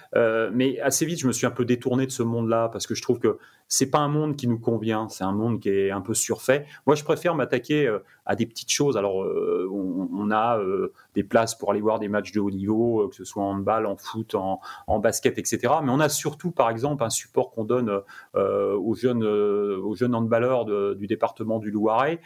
mais 0.52 0.78
assez 0.80 1.04
vite 1.06 1.20
je 1.20 1.26
me 1.26 1.32
suis 1.32 1.46
un 1.46 1.50
peu 1.50 1.64
détourné 1.64 2.06
de 2.06 2.12
ce 2.12 2.22
monde-là 2.22 2.68
parce 2.68 2.86
que 2.86 2.94
je 2.94 3.02
trouve 3.02 3.18
que 3.18 3.38
c'est 3.72 3.90
pas 3.90 4.00
un 4.00 4.08
monde 4.08 4.36
qui 4.36 4.48
nous 4.48 4.58
convient, 4.58 5.08
c'est 5.08 5.24
un 5.24 5.32
monde 5.32 5.58
qui 5.58 5.70
est 5.70 5.90
un 5.90 6.02
peu 6.02 6.12
surfait. 6.12 6.66
Moi, 6.86 6.94
je 6.94 7.04
préfère 7.04 7.34
m'attaquer 7.34 7.86
euh, 7.86 8.00
à 8.26 8.36
des 8.36 8.44
petites 8.44 8.70
choses. 8.70 8.98
Alors, 8.98 9.24
euh, 9.24 9.66
on, 9.72 10.30
a 10.30 10.58
euh, 10.58 10.92
des 11.14 11.24
places 11.24 11.54
pour 11.54 11.70
aller 11.70 11.80
voir 11.80 11.98
des 11.98 12.08
matchs 12.08 12.32
de 12.32 12.40
haut 12.40 12.50
niveau, 12.50 13.08
que 13.08 13.16
ce 13.16 13.24
soit 13.24 13.42
en 13.42 13.52
handball, 13.52 13.86
en 13.86 13.96
foot, 13.96 14.34
en, 14.34 14.60
basket, 14.98 15.38
etc. 15.38 15.72
Mais 15.82 15.90
on 15.90 16.00
a 16.00 16.10
surtout, 16.10 16.50
par 16.50 16.68
exemple, 16.68 17.02
un 17.02 17.08
support 17.08 17.50
qu'on 17.50 17.64
donne 17.64 18.02
aux 18.34 18.94
jeunes, 18.94 19.24
aux 19.24 19.94
jeunes 19.94 20.14
handballeurs 20.14 20.66
du 20.94 21.06
département 21.06 21.58
du 21.58 21.70
Loiret 21.70 22.20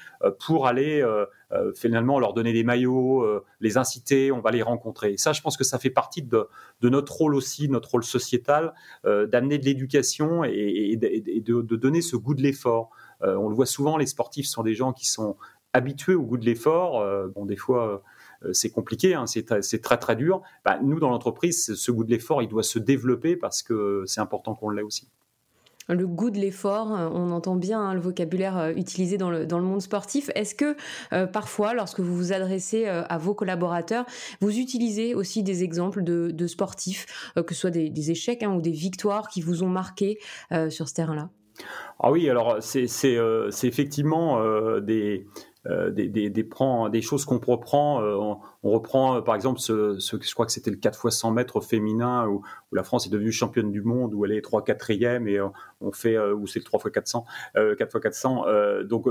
pour 0.45 0.66
aller 0.66 1.05
finalement 1.75 2.19
leur 2.19 2.35
donner 2.35 2.53
des 2.53 2.65
maillots, 2.65 3.25
les 3.61 3.79
inciter, 3.79 4.33
on 4.33 4.41
va 4.41 4.50
les 4.50 4.62
rencontrer. 4.62 5.12
Et 5.12 5.17
ça, 5.17 5.33
je 5.33 5.41
pense 5.43 5.57
que 5.57 5.65
ça 5.65 5.79
fait 5.79 5.91
partie 5.91 6.23
de, 6.23 6.49
notre 6.83 7.12
rôle 7.12 7.35
aussi, 7.35 7.69
notre 7.69 7.93
rôle 7.93 8.05
sociétal, 8.05 8.75
d'amener 9.05 9.59
de 9.59 9.65
l'éducation 9.65 10.45
et, 10.45 10.97
de, 10.97 11.76
donner 11.76 12.03
ce 12.03 12.17
goût 12.17 12.35
de 12.35 12.43
l'effort. 12.43 12.91
Euh, 13.23 13.37
on 13.37 13.49
le 13.49 13.55
voit 13.55 13.67
souvent, 13.67 13.97
les 13.97 14.07
sportifs 14.07 14.47
sont 14.47 14.62
des 14.62 14.75
gens 14.75 14.93
qui 14.93 15.07
sont 15.07 15.37
habitués 15.73 16.15
au 16.15 16.23
goût 16.23 16.38
de 16.38 16.45
l'effort. 16.45 17.00
Euh, 17.00 17.29
bon, 17.29 17.47
des 17.47 17.57
fois, 17.57 18.03
euh, 18.45 18.53
c'est 18.53 18.71
compliqué, 18.71 19.15
hein, 19.15 19.26
c'est 19.26 19.45
très 19.83 19.99
très 19.99 20.17
dur. 20.17 20.43
Bah, 20.65 20.79
nous, 20.83 21.00
dans 21.00 21.11
l'entreprise, 21.11 21.75
ce 21.75 21.91
goût 21.91 22.05
de 22.05 22.11
l'effort, 22.11 22.43
il 22.43 22.49
doit 22.49 22.62
se 22.62 22.79
développer 22.79 23.37
parce 23.37 23.62
que 23.62 24.05
c'est 24.07 24.21
important 24.21 24.55
qu'on 24.55 24.71
l'ait 24.71 24.83
aussi 24.83 25.09
le 25.88 26.07
goût 26.07 26.31
de 26.31 26.38
l'effort, 26.38 26.88
on 26.88 27.31
entend 27.31 27.57
bien 27.57 27.81
hein, 27.81 27.95
le 27.95 28.00
vocabulaire 28.00 28.73
utilisé 28.76 29.19
dans 29.19 29.31
le, 29.31 29.47
monde 29.61 29.83
sportif. 29.83 30.31
Est-ce 30.35 30.55
que 30.55 30.76
parfois, 31.26 31.75
lorsque 31.75 32.00
vous 32.00 32.14
vous 32.14 32.33
adressez 32.33 32.87
à 32.87 33.19
vos 33.19 33.35
collaborateurs, 33.35 34.05
vous 34.40 34.59
utilisez 34.59 35.14
aussi 35.14 35.43
des 35.43 35.62
exemples 35.62 36.02
de, 36.02 36.47
sportifs, 36.47 37.33
que 37.35 37.55
ce 37.55 37.61
soit 37.61 37.71
des, 37.71 38.11
échecs 38.11 38.43
hein, 38.43 38.52
ou 38.52 38.61
des 38.61 38.71
victoires 38.71 39.28
qui 39.28 39.40
vous 39.40 39.62
ont 39.62 39.69
marqué 39.69 40.19
sur 40.69 40.88
ce 40.88 40.95
terrain-là? 40.95 41.31
Ah 41.99 42.11
oui, 42.11 42.28
alors 42.28 42.59
c'est 42.61 42.85
effectivement 43.64 44.40
euh, 44.40 44.81
des, 44.81 45.26
des, 45.90 46.08
des, 46.08 46.30
des, 46.30 47.02
choses 47.02 47.25
qu'on 47.25 47.38
reprend. 47.38 48.00
Euh, 48.00 48.16
on, 48.62 48.70
reprend, 48.70 49.16
euh, 49.16 49.20
par 49.20 49.35
exemple, 49.35 49.61
ce, 49.61 49.99
ce, 49.99 50.16
je 50.20 50.32
crois 50.35 50.46
que 50.46 50.52
c'était 50.52 50.70
le 50.70 50.76
4 50.76 51.06
x 51.06 51.16
100 51.16 51.30
mètres 51.32 51.61
féminin 51.61 52.26
où, 52.26 52.42
où, 52.70 52.75
la 52.75 52.82
France 52.82 53.06
est 53.06 53.11
devenue 53.11 53.32
championne 53.32 53.70
du 53.70 53.82
monde, 53.82 54.14
où 54.14 54.25
elle 54.25 54.32
est 54.32 54.42
3 54.42 54.64
4 54.64 54.92
e 54.92 55.28
et 55.28 55.40
on 55.80 55.92
fait, 55.92 56.18
où 56.18 56.46
c'est 56.46 56.61
le 56.61 56.64
3 56.64 56.80
x 56.80 56.90
400, 56.92 57.25
4 57.54 57.80
x 57.80 58.02
400. 58.02 58.44
donc, 58.85 59.08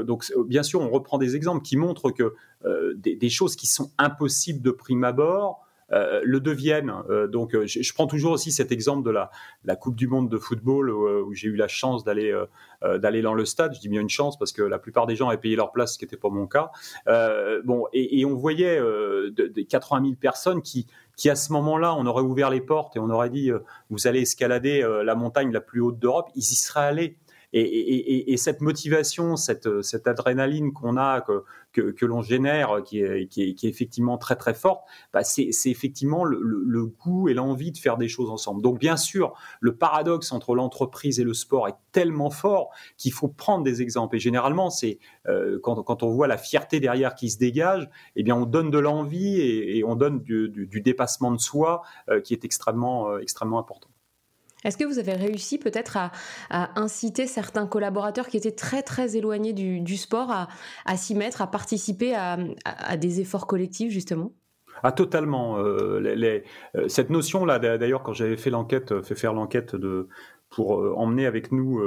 bien 0.47 0.63
sûr, 0.63 0.81
on 0.81 0.89
reprend 0.89 1.17
des 1.17 1.35
exemples 1.35 1.61
qui 1.61 1.77
montrent 1.77 2.11
que 2.11 2.33
des, 2.95 3.15
des, 3.15 3.29
choses 3.29 3.55
qui 3.55 3.67
sont 3.67 3.91
impossibles 3.97 4.61
de 4.61 4.71
prime 4.71 5.03
abord, 5.03 5.65
euh, 5.65 5.74
le 5.89 6.39
deviennent. 6.39 6.93
Euh, 7.09 7.27
donc, 7.27 7.53
euh, 7.53 7.65
je, 7.67 7.93
prends 7.93 8.07
toujours 8.07 8.33
aussi 8.33 8.51
cet 8.51 8.71
exemple 8.71 9.05
de 9.05 9.11
la, 9.11 9.75
Coupe 9.75 9.95
du 9.95 10.07
Monde 10.07 10.29
de 10.29 10.37
football 10.37 10.89
où, 10.89 11.33
j'ai 11.33 11.47
eu 11.47 11.55
la 11.55 11.67
chance 11.67 12.03
d'aller 12.03 12.33
d'aller 12.81 13.21
dans 13.21 13.33
le 13.33 13.45
stade. 13.45 13.73
Je 13.75 13.79
dis 13.79 13.89
bien 13.89 14.01
une 14.01 14.09
chance 14.09 14.37
parce 14.37 14.51
que 14.51 14.61
la 14.61 14.79
plupart 14.79 15.05
des 15.05 15.15
gens 15.15 15.29
avaient 15.29 15.37
payé 15.37 15.55
leur 15.55 15.71
place, 15.71 15.93
ce 15.93 15.97
qui 15.97 16.05
n'était 16.05 16.17
pas 16.17 16.29
mon 16.29 16.47
cas. 16.47 16.71
bon, 17.63 17.85
et, 17.93 18.25
on 18.25 18.35
voyait 18.35 18.79
des 19.31 19.65
80 19.65 20.01
000 20.03 20.15
personnes 20.15 20.61
qui 20.61 20.87
qui 21.17 21.29
à 21.29 21.35
ce 21.35 21.53
moment-là, 21.53 21.95
on 21.95 22.05
aurait 22.07 22.23
ouvert 22.23 22.49
les 22.49 22.59
portes 22.59 22.97
et 22.97 22.99
on 22.99 23.09
aurait 23.09 23.29
dit 23.29 23.49
vous 23.89 24.07
allez 24.07 24.21
escalader 24.21 24.85
la 25.03 25.15
montagne 25.15 25.51
la 25.51 25.61
plus 25.61 25.81
haute 25.81 25.99
d'Europe, 25.99 26.29
ils 26.35 26.39
y 26.39 26.55
seraient 26.55 26.85
allés. 26.85 27.17
Et, 27.57 28.35
cette 28.35 28.59
motivation, 28.59 29.37
cette, 29.37 29.67
adrénaline 30.07 30.73
qu'on 30.73 30.97
a, 30.97 31.21
que, 31.21 32.05
l'on 32.05 32.21
génère, 32.21 32.83
qui 32.83 32.99
est, 32.99 33.63
effectivement 33.63 34.17
très 34.17 34.35
très 34.35 34.53
forte, 34.53 34.83
bah 35.13 35.23
c'est 35.23 35.49
effectivement 35.65 36.25
le, 36.25 36.85
goût 36.85 37.29
et 37.29 37.33
l'envie 37.33 37.71
de 37.71 37.77
faire 37.77 37.97
des 37.97 38.09
choses 38.09 38.29
ensemble. 38.29 38.61
Donc 38.61 38.77
bien 38.77 38.97
sûr, 38.97 39.33
le 39.61 39.75
paradoxe 39.75 40.33
entre 40.33 40.53
l'entreprise 40.53 41.19
et 41.21 41.23
le 41.23 41.33
sport 41.33 41.69
est 41.69 41.75
tellement 41.93 42.29
fort 42.29 42.71
qu'il 42.97 43.13
faut 43.13 43.29
prendre 43.29 43.63
des 43.63 43.81
exemples. 43.81 44.17
Et 44.17 44.19
généralement, 44.19 44.69
c'est 44.69 44.99
euh, 45.27 45.57
quand, 45.63 46.03
on 46.03 46.09
voit 46.09 46.27
la 46.27 46.37
fierté 46.37 46.81
derrière 46.81 47.15
qui 47.15 47.29
se 47.29 47.37
dégage, 47.37 47.89
eh 48.17 48.23
bien 48.23 48.35
on 48.35 48.45
donne 48.45 48.69
de 48.69 48.79
l'envie 48.79 49.39
et, 49.39 49.83
on 49.85 49.95
donne 49.95 50.21
du, 50.21 50.49
du, 50.49 50.81
dépassement 50.81 51.31
de 51.31 51.39
soi 51.39 51.83
euh, 52.09 52.19
qui 52.19 52.33
est 52.33 52.43
extrêmement, 52.43 53.11
euh, 53.11 53.19
extrêmement 53.19 53.59
important. 53.59 53.89
Est-ce 54.65 54.77
que 54.77 54.83
vous 54.83 54.99
avez 54.99 55.13
réussi 55.13 55.57
peut-être 55.59 55.97
à, 55.97 56.11
inciter 56.49 57.27
certains 57.27 57.67
collaborateurs 57.67 58.27
qui 58.27 58.35
étaient 58.35 58.51
très 58.51 58.81
très 58.81 59.15
éloignés 59.15 59.53
du, 59.53 59.97
sport 59.97 60.31
à, 60.85 60.97
s'y 60.97 61.15
mettre, 61.15 61.41
à 61.41 61.47
participer 61.49 62.15
à, 62.15 62.97
des 62.97 63.21
efforts 63.21 63.47
collectifs 63.47 63.91
justement? 63.91 64.31
Ah 64.83 64.91
totalement. 64.91 65.57
Euh, 65.59 66.41
euh, 66.75 66.87
cette 66.87 67.09
notion-là, 67.09 67.59
d'ailleurs, 67.59 68.03
quand 68.03 68.13
j'avais 68.13 68.37
fait 68.37 68.49
l'enquête, 68.49 68.91
euh, 68.91 69.01
fait 69.01 69.15
faire 69.15 69.33
l'enquête 69.33 69.75
pour 70.49 70.77
emmener 70.97 71.25
avec 71.25 71.51
nous 71.51 71.81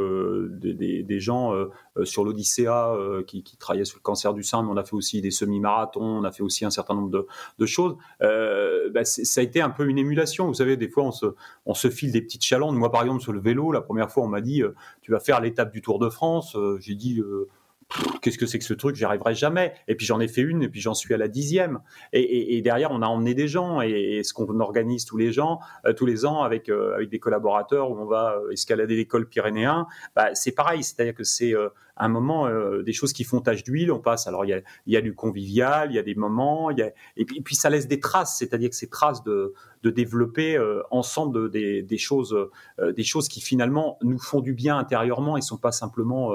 des, 0.50 1.20
gens 1.20 1.54
sur 2.04 2.22
l'Odyssea 2.22 2.94
qui, 3.26 3.42
travaillaient 3.58 3.86
sur 3.86 3.96
le 3.96 4.02
cancer 4.02 4.34
du 4.34 4.42
sein, 4.42 4.62
mais 4.62 4.68
on 4.70 4.76
a 4.76 4.84
fait 4.84 4.94
aussi 4.94 5.22
des 5.22 5.30
semi-marathons, 5.30 6.02
on 6.02 6.24
a 6.24 6.32
fait 6.32 6.42
aussi 6.42 6.66
un 6.66 6.70
certain 6.70 6.94
nombre 6.94 7.26
de, 7.58 7.66
choses. 7.66 7.96
Bah, 8.20 9.04
ça 9.04 9.40
a 9.40 9.44
été 9.44 9.62
un 9.62 9.70
peu 9.70 9.88
une 9.88 9.96
émulation. 9.96 10.48
Vous 10.48 10.54
savez, 10.54 10.76
des 10.76 10.90
fois, 10.90 11.04
on 11.04 11.12
se, 11.12 11.26
on 11.64 11.72
se 11.72 11.88
file 11.88 12.12
des 12.12 12.20
petites 12.20 12.44
chalandes. 12.44 12.76
Moi, 12.76 12.90
par 12.90 13.00
exemple, 13.02 13.22
sur 13.22 13.32
le 13.32 13.40
vélo, 13.40 13.72
la 13.72 13.80
première 13.80 14.10
fois, 14.10 14.24
on 14.24 14.28
m'a 14.28 14.42
dit, 14.42 14.62
tu 15.00 15.12
vas 15.12 15.20
faire 15.20 15.40
l'étape 15.40 15.72
du 15.72 15.80
Tour 15.80 15.98
de 15.98 16.10
France. 16.10 16.54
J'ai 16.80 16.94
dit, 16.94 17.22
qu'est-ce 18.20 18.38
que 18.38 18.46
c'est 18.46 18.58
que 18.58 18.64
ce 18.64 18.74
truc? 18.74 18.96
J'y 18.96 19.04
arriverai 19.04 19.34
jamais. 19.34 19.74
Et 19.86 19.94
puis 19.94 20.06
j'en 20.06 20.20
ai 20.20 20.28
fait 20.28 20.42
une, 20.42 20.62
et 20.62 20.68
puis 20.68 20.80
j'en 20.80 20.94
suis 20.94 21.14
à 21.14 21.16
la 21.16 21.28
dixième. 21.28 21.80
Et, 22.12 22.60
derrière, 22.62 22.90
on 22.90 23.02
a 23.02 23.06
emmené 23.06 23.34
des 23.34 23.48
gens, 23.48 23.80
et, 23.80 24.22
ce 24.24 24.32
qu'on 24.32 24.60
organise 24.60 25.04
tous 25.04 25.16
les 25.16 25.32
gens, 25.32 25.60
euh, 25.86 25.92
tous 25.92 26.06
les 26.06 26.26
ans 26.26 26.42
avec 26.42 26.68
euh, 26.68 26.94
avec 26.94 27.08
des 27.08 27.18
collaborateurs 27.18 27.90
où 27.90 27.98
on 27.98 28.06
va 28.06 28.36
euh, 28.36 28.50
escalader 28.50 28.96
l'école 28.96 29.28
pyrénéen, 29.28 29.86
bah, 30.14 30.34
c'est 30.34 30.52
pareil. 30.52 30.82
C'est-à-dire 30.82 31.14
que 31.14 31.24
c'est 31.24 31.54
un 31.98 32.08
moment 32.08 32.46
euh, 32.46 32.82
des 32.82 32.92
choses 32.92 33.12
qui 33.12 33.24
font 33.24 33.40
tache 33.40 33.64
d'huile. 33.64 33.92
On 33.92 33.98
passe, 33.98 34.26
alors 34.26 34.44
il 34.44 34.62
y 34.86 34.96
a, 34.96 35.00
du 35.00 35.14
convivial, 35.14 35.90
il 35.90 35.94
y 35.94 35.98
a 35.98 36.02
des 36.02 36.14
moments, 36.14 36.70
y 36.70 36.82
a, 36.82 36.92
et, 37.16 37.24
puis, 37.24 37.54
ça 37.54 37.70
laisse 37.70 37.88
des 37.88 38.00
traces, 38.00 38.36
c'est-à-dire 38.38 38.70
que 38.70 38.76
ces 38.76 38.88
traces 38.88 39.22
de, 39.24 39.54
développer 39.82 40.56
euh, 40.56 40.82
ensemble 40.90 41.50
des, 41.50 41.98
choses, 41.98 42.34
euh, 42.78 42.92
des 42.92 43.04
choses 43.04 43.28
qui 43.28 43.40
finalement 43.40 43.98
nous 44.02 44.18
font 44.18 44.40
du 44.40 44.52
bien 44.52 44.76
intérieurement 44.76 45.36
et 45.36 45.40
sont 45.40 45.56
pas 45.56 45.72
simplement 45.72 46.32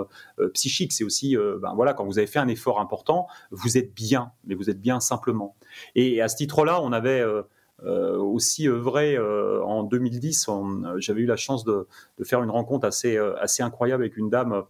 psychiques. 0.53 0.91
C'est 0.91 1.03
aussi, 1.03 1.35
ben 1.61 1.73
voilà, 1.75 1.93
quand 1.93 2.05
vous 2.05 2.17
avez 2.17 2.27
fait 2.27 2.39
un 2.39 2.47
effort 2.47 2.79
important, 2.79 3.27
vous 3.51 3.77
êtes 3.77 3.93
bien, 3.93 4.31
mais 4.45 4.55
vous 4.55 4.69
êtes 4.69 4.81
bien 4.81 4.99
simplement. 4.99 5.55
Et 5.95 6.21
à 6.21 6.27
ce 6.27 6.35
titre-là, 6.37 6.81
on 6.81 6.91
avait 6.91 7.23
aussi 7.83 8.67
œuvré 8.67 9.19
en 9.19 9.83
2010. 9.83 10.49
J'avais 10.97 11.21
eu 11.21 11.27
la 11.27 11.35
chance 11.35 11.63
de, 11.63 11.87
de, 12.17 12.23
faire 12.23 12.41
une 12.41 12.51
rencontre 12.51 12.87
assez, 12.87 13.17
assez 13.17 13.61
incroyable 13.61 14.03
avec 14.03 14.17
une 14.17 14.29
dame 14.29 14.63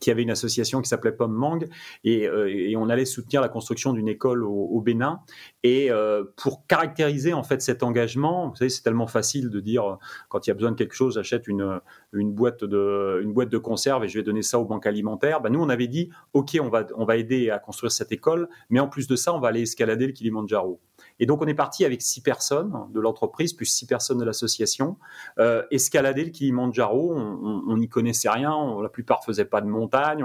qui 0.00 0.10
avait 0.10 0.22
une 0.22 0.30
association 0.30 0.80
qui 0.80 0.88
s'appelait 0.88 1.12
Pomme 1.12 1.34
Mang, 1.34 1.64
euh, 2.06 2.46
et, 2.46 2.76
on 2.76 2.88
allait 2.88 3.04
soutenir 3.04 3.40
la 3.40 3.48
construction 3.48 3.92
d'une 3.92 4.08
école 4.08 4.44
au, 4.44 4.80
Bénin. 4.80 5.20
Et 5.62 5.90
euh, 5.90 6.24
pour 6.36 6.66
caractériser 6.66 7.32
en 7.32 7.42
fait 7.42 7.60
cet 7.60 7.82
engagement, 7.82 8.48
vous 8.48 8.56
savez, 8.56 8.70
c'est 8.70 8.82
tellement 8.82 9.06
facile 9.06 9.50
de 9.50 9.60
dire 9.60 9.98
quand 10.28 10.46
il 10.46 10.50
y 10.50 10.52
a 10.52 10.54
besoin 10.54 10.70
de 10.70 10.76
quelque 10.76 10.94
chose, 10.94 11.14
j'achète 11.14 11.48
une, 11.48 11.80
une 12.12 12.32
boîte 12.32 12.64
de 12.64 13.20
une 13.22 13.32
boîte 13.32 13.48
de 13.48 13.58
conserve 13.58 14.04
et 14.04 14.08
je 14.08 14.18
vais 14.18 14.24
donner 14.24 14.42
ça 14.42 14.58
aux 14.58 14.64
banques 14.64 14.86
alimentaires. 14.86 15.40
Ben 15.40 15.50
nous, 15.50 15.60
on 15.60 15.68
avait 15.68 15.88
dit, 15.88 16.10
ok, 16.32 16.58
on 16.62 16.68
va 16.68 16.86
on 16.96 17.04
va 17.04 17.16
aider 17.16 17.50
à 17.50 17.58
construire 17.58 17.92
cette 17.92 18.12
école, 18.12 18.48
mais 18.70 18.80
en 18.80 18.88
plus 18.88 19.08
de 19.08 19.16
ça, 19.16 19.34
on 19.34 19.40
va 19.40 19.48
aller 19.48 19.62
escalader 19.62 20.06
le 20.06 20.12
Kilimanjaro. 20.12 20.80
Et 21.20 21.26
donc, 21.26 21.42
on 21.42 21.46
est 21.46 21.54
parti 21.54 21.84
avec 21.84 22.02
six 22.02 22.20
personnes 22.20 22.74
de 22.92 23.00
l'entreprise, 23.00 23.52
plus 23.52 23.66
six 23.66 23.86
personnes 23.86 24.18
de 24.18 24.24
l'association, 24.24 24.96
euh, 25.38 25.62
escalader 25.70 26.24
le 26.24 26.30
Kilimanjaro. 26.30 27.14
On 27.14 27.76
n'y 27.76 27.88
connaissait 27.88 28.28
rien. 28.28 28.54
la 28.82 28.88
plupart 28.88 29.24
faisaient 29.24 29.44
pas 29.44 29.60
de 29.60 29.66
montagne. 29.66 30.24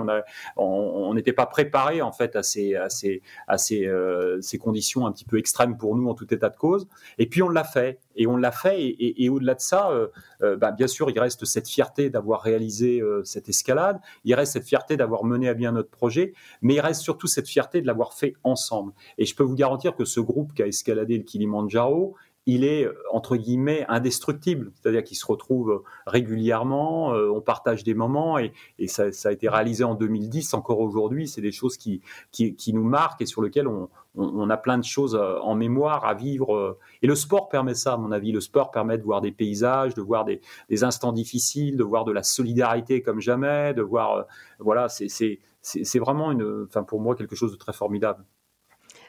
On 0.58 1.14
n'était 1.14 1.34
pas 1.34 1.46
préparé 1.46 2.02
en 2.02 2.12
fait 2.12 2.36
à 2.36 2.44
ces, 2.44 2.76
euh, 2.76 4.42
ces 4.42 4.58
conditions 4.58 5.06
un 5.06 5.12
petit 5.12 5.26
peu 5.26 5.38
extrêmes 5.38 5.78
pour 5.78 5.96
nous 5.96 6.10
en 6.10 6.14
tout 6.14 6.32
état 6.34 6.50
de 6.50 6.58
cause. 6.58 6.88
Et 7.18 7.28
puis, 7.28 7.42
on 7.42 7.50
l'a 7.50 7.64
fait. 7.64 8.00
Et 8.16 8.28
on 8.28 8.38
l'a 8.38 8.52
fait. 8.52 8.96
Et, 9.00 9.30
au-delà 9.30 9.56
de 9.56 9.62
ça, 9.62 9.90
euh, 9.92 10.08
euh, 10.42 10.56
bah, 10.56 10.72
bien 10.72 10.88
sûr, 10.88 11.10
il 11.10 11.20
reste 11.20 11.46
cette 11.46 11.68
fierté 11.68 12.10
d'avoir 12.10 12.42
réalisé 12.42 13.02
euh, 13.02 13.24
cette 13.24 13.50
escalade. 13.50 14.00
Il 14.26 14.34
reste 14.36 14.54
cette 14.54 14.68
fierté 14.68 14.98
d'avoir 14.98 15.24
mené 15.24 15.50
à 15.50 15.54
bien 15.54 15.72
notre 15.72 15.90
projet. 15.90 16.34
Mais 16.62 16.76
il 16.76 16.80
reste 16.80 17.02
surtout 17.02 17.28
cette 17.28 17.48
fierté 17.48 17.82
de 17.82 17.88
l'avoir 17.88 18.14
fait 18.14 18.34
ensemble. 18.44 18.94
Et 19.18 19.26
je 19.26 19.36
peux 19.36 19.44
vous 19.44 19.56
garantir 19.56 19.96
que 19.96 20.06
ce 20.06 20.20
groupe 20.20 20.54
qui 20.54 20.64
a 20.64 20.68
escaladé 20.68 21.18
le 21.18 21.24
Kilimanjaro, 21.24 22.16
il 22.46 22.66
est 22.66 22.90
entre 23.10 23.38
guillemets 23.38 23.86
indestructible, 23.88 24.74
c'est-à-dire 24.76 25.06
qu'il 25.06 25.16
se 25.16 25.26
retrouve 25.26 25.82
régulièrement, 26.06 27.12
on 27.12 27.40
partage 27.40 27.86
des 27.86 27.94
moments 27.94 28.38
et, 28.38 28.52
ça, 28.88 29.06
a 29.24 29.32
été 29.32 29.48
réalisé 29.48 29.86
en 29.86 29.96
2010, 29.96 30.54
encore 30.54 30.82
aujourd'hui, 30.82 31.30
c'est 31.30 31.40
des 31.40 31.54
choses 31.54 31.78
qui, 31.78 32.02
nous 32.74 32.84
marquent 32.84 33.22
et 33.22 33.26
sur 33.26 33.42
lesquelles 33.42 33.70
on, 33.70 33.88
a 34.50 34.58
plein 34.58 34.78
de 34.78 34.84
choses 34.84 35.16
euh, 35.16 35.40
en 35.40 35.56
mémoire 35.56 36.06
à 36.06 36.14
vivre. 36.14 36.56
Euh. 36.56 36.80
Et 37.02 37.08
le 37.08 37.16
sport 37.16 37.50
permet 37.50 37.74
ça, 37.74 37.94
à 37.94 37.98
mon 37.98 38.12
avis. 38.12 38.32
Le 38.32 38.42
sport 38.42 38.72
permet 38.72 38.98
de 38.98 39.04
voir 39.04 39.22
des 39.22 39.32
paysages, 39.32 39.94
de 39.94 40.02
voir 40.02 40.26
des, 40.26 40.42
des 40.70 40.84
instants 40.84 41.14
difficiles, 41.14 41.78
de 41.78 41.84
voir 41.84 42.06
de 42.06 42.12
la 42.12 42.24
solidarité 42.24 43.02
comme 43.02 43.20
jamais, 43.20 43.74
de 43.74 43.82
voir, 43.82 44.26
voilà, 44.60 44.88
c'est 44.90 46.00
vraiment 46.00 46.32
une, 46.32 46.66
enfin 46.68 46.84
pour 46.84 47.00
moi 47.00 47.16
quelque 47.16 47.36
chose 47.36 47.52
de 47.52 47.58
très 47.58 47.74
formidable. 47.74 48.24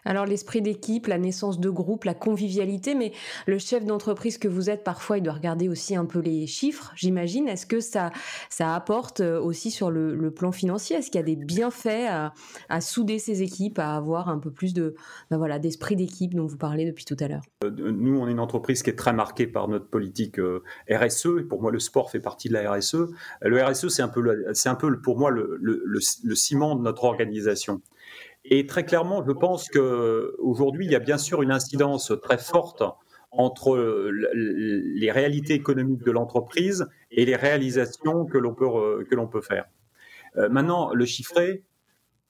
Alors 0.04 0.26
l'esprit 0.26 0.61
d'équipe, 0.61 1.06
la 1.06 1.18
naissance 1.18 1.58
de 1.58 1.70
groupe, 1.70 2.04
la 2.04 2.14
convivialité, 2.14 2.94
mais 2.94 3.12
le 3.46 3.58
chef 3.58 3.84
d'entreprise 3.84 4.38
que 4.38 4.49
vous 4.49 4.68
êtes, 4.70 4.84
parfois, 4.84 5.18
il 5.18 5.23
doit 5.23 5.32
regarder 5.32 5.68
aussi 5.68 5.96
un 5.96 6.04
peu 6.04 6.18
les 6.18 6.46
chiffres, 6.46 6.92
j'imagine. 6.94 7.49
Est-ce 7.49 7.66
que 7.66 7.80
ça, 7.80 8.12
ça 8.50 8.75
apporte 8.75 9.20
euh, 9.20 9.40
aussi 9.40 9.70
sur 9.70 9.90
le, 9.90 10.14
plan 10.34 10.52
financier? 10.52 10.96
Est-ce 10.96 11.11
qu'il 11.11 11.20
y 11.20 11.23
a 11.23 11.26
des 11.26 11.37
bienfaits 11.37 12.32
à, 12.68 12.80
souder 12.80 13.18
ces 13.18 13.42
équipes, 13.42 13.78
à 13.78 13.94
avoir 13.94 14.28
un 14.28 14.38
peu 14.38 14.50
plus 14.50 14.75
de 14.75 14.94
ben 15.30 15.38
voilà 15.38 15.58
d'esprit 15.58 15.96
d'équipe 15.96 16.34
dont 16.34 16.46
vous 16.46 16.56
parlez 16.56 16.84
depuis 16.84 17.04
tout 17.04 17.16
à 17.20 17.28
l'heure? 17.28 17.42
Euh, 17.62 17.70
Nous, 17.70 18.18
on 18.18 18.26
est 18.26 18.32
une 18.32 18.40
entreprise 18.40 18.82
qui 18.82 18.90
est 18.90 18.96
très 18.96 19.12
marquée 19.12 19.46
par 19.46 19.68
notre 19.68 19.87
politique 19.87 20.38
euh, 20.38 20.62
RSE. 20.90 21.46
Pour 21.49 21.62
moi, 21.62 21.70
le 21.70 21.78
sport 21.78 22.11
fait 22.11 22.20
partie 22.20 22.49
de 22.49 22.54
la 22.54 22.73
RSE. 22.73 23.06
Le 23.42 23.62
RSE, 23.62 23.88
c'est 23.88 24.02
un 24.02 24.08
peu, 24.08 24.44
c'est 24.54 24.68
un 24.68 24.75
peu 24.75 25.00
pour 25.00 25.18
moi 25.18 25.30
le 25.30 26.34
ciment 26.34 26.75
de 26.75 26.82
notre 26.82 27.04
organisation. 27.04 27.80
Et 28.44 28.66
très 28.66 28.84
clairement, 28.84 29.24
je 29.26 29.32
pense 29.32 29.68
qu'aujourd'hui, 29.68 30.84
il 30.86 30.92
y 30.92 30.96
a 30.96 31.00
bien 31.00 31.18
sûr 31.18 31.42
une 31.42 31.52
incidence 31.52 32.12
très 32.22 32.38
forte 32.38 32.82
entre 33.30 33.76
les 34.34 35.10
réalités 35.10 35.54
économiques 35.54 36.04
de 36.04 36.10
l'entreprise 36.10 36.86
et 37.10 37.24
les 37.24 37.36
réalisations 37.36 38.26
que 38.26 38.38
l'on 38.38 38.54
peut, 38.54 39.04
que 39.08 39.14
l'on 39.14 39.26
peut 39.26 39.40
faire. 39.40 39.64
Euh, 40.36 40.48
maintenant, 40.48 40.92
le 40.92 41.04
chiffrer, 41.04 41.62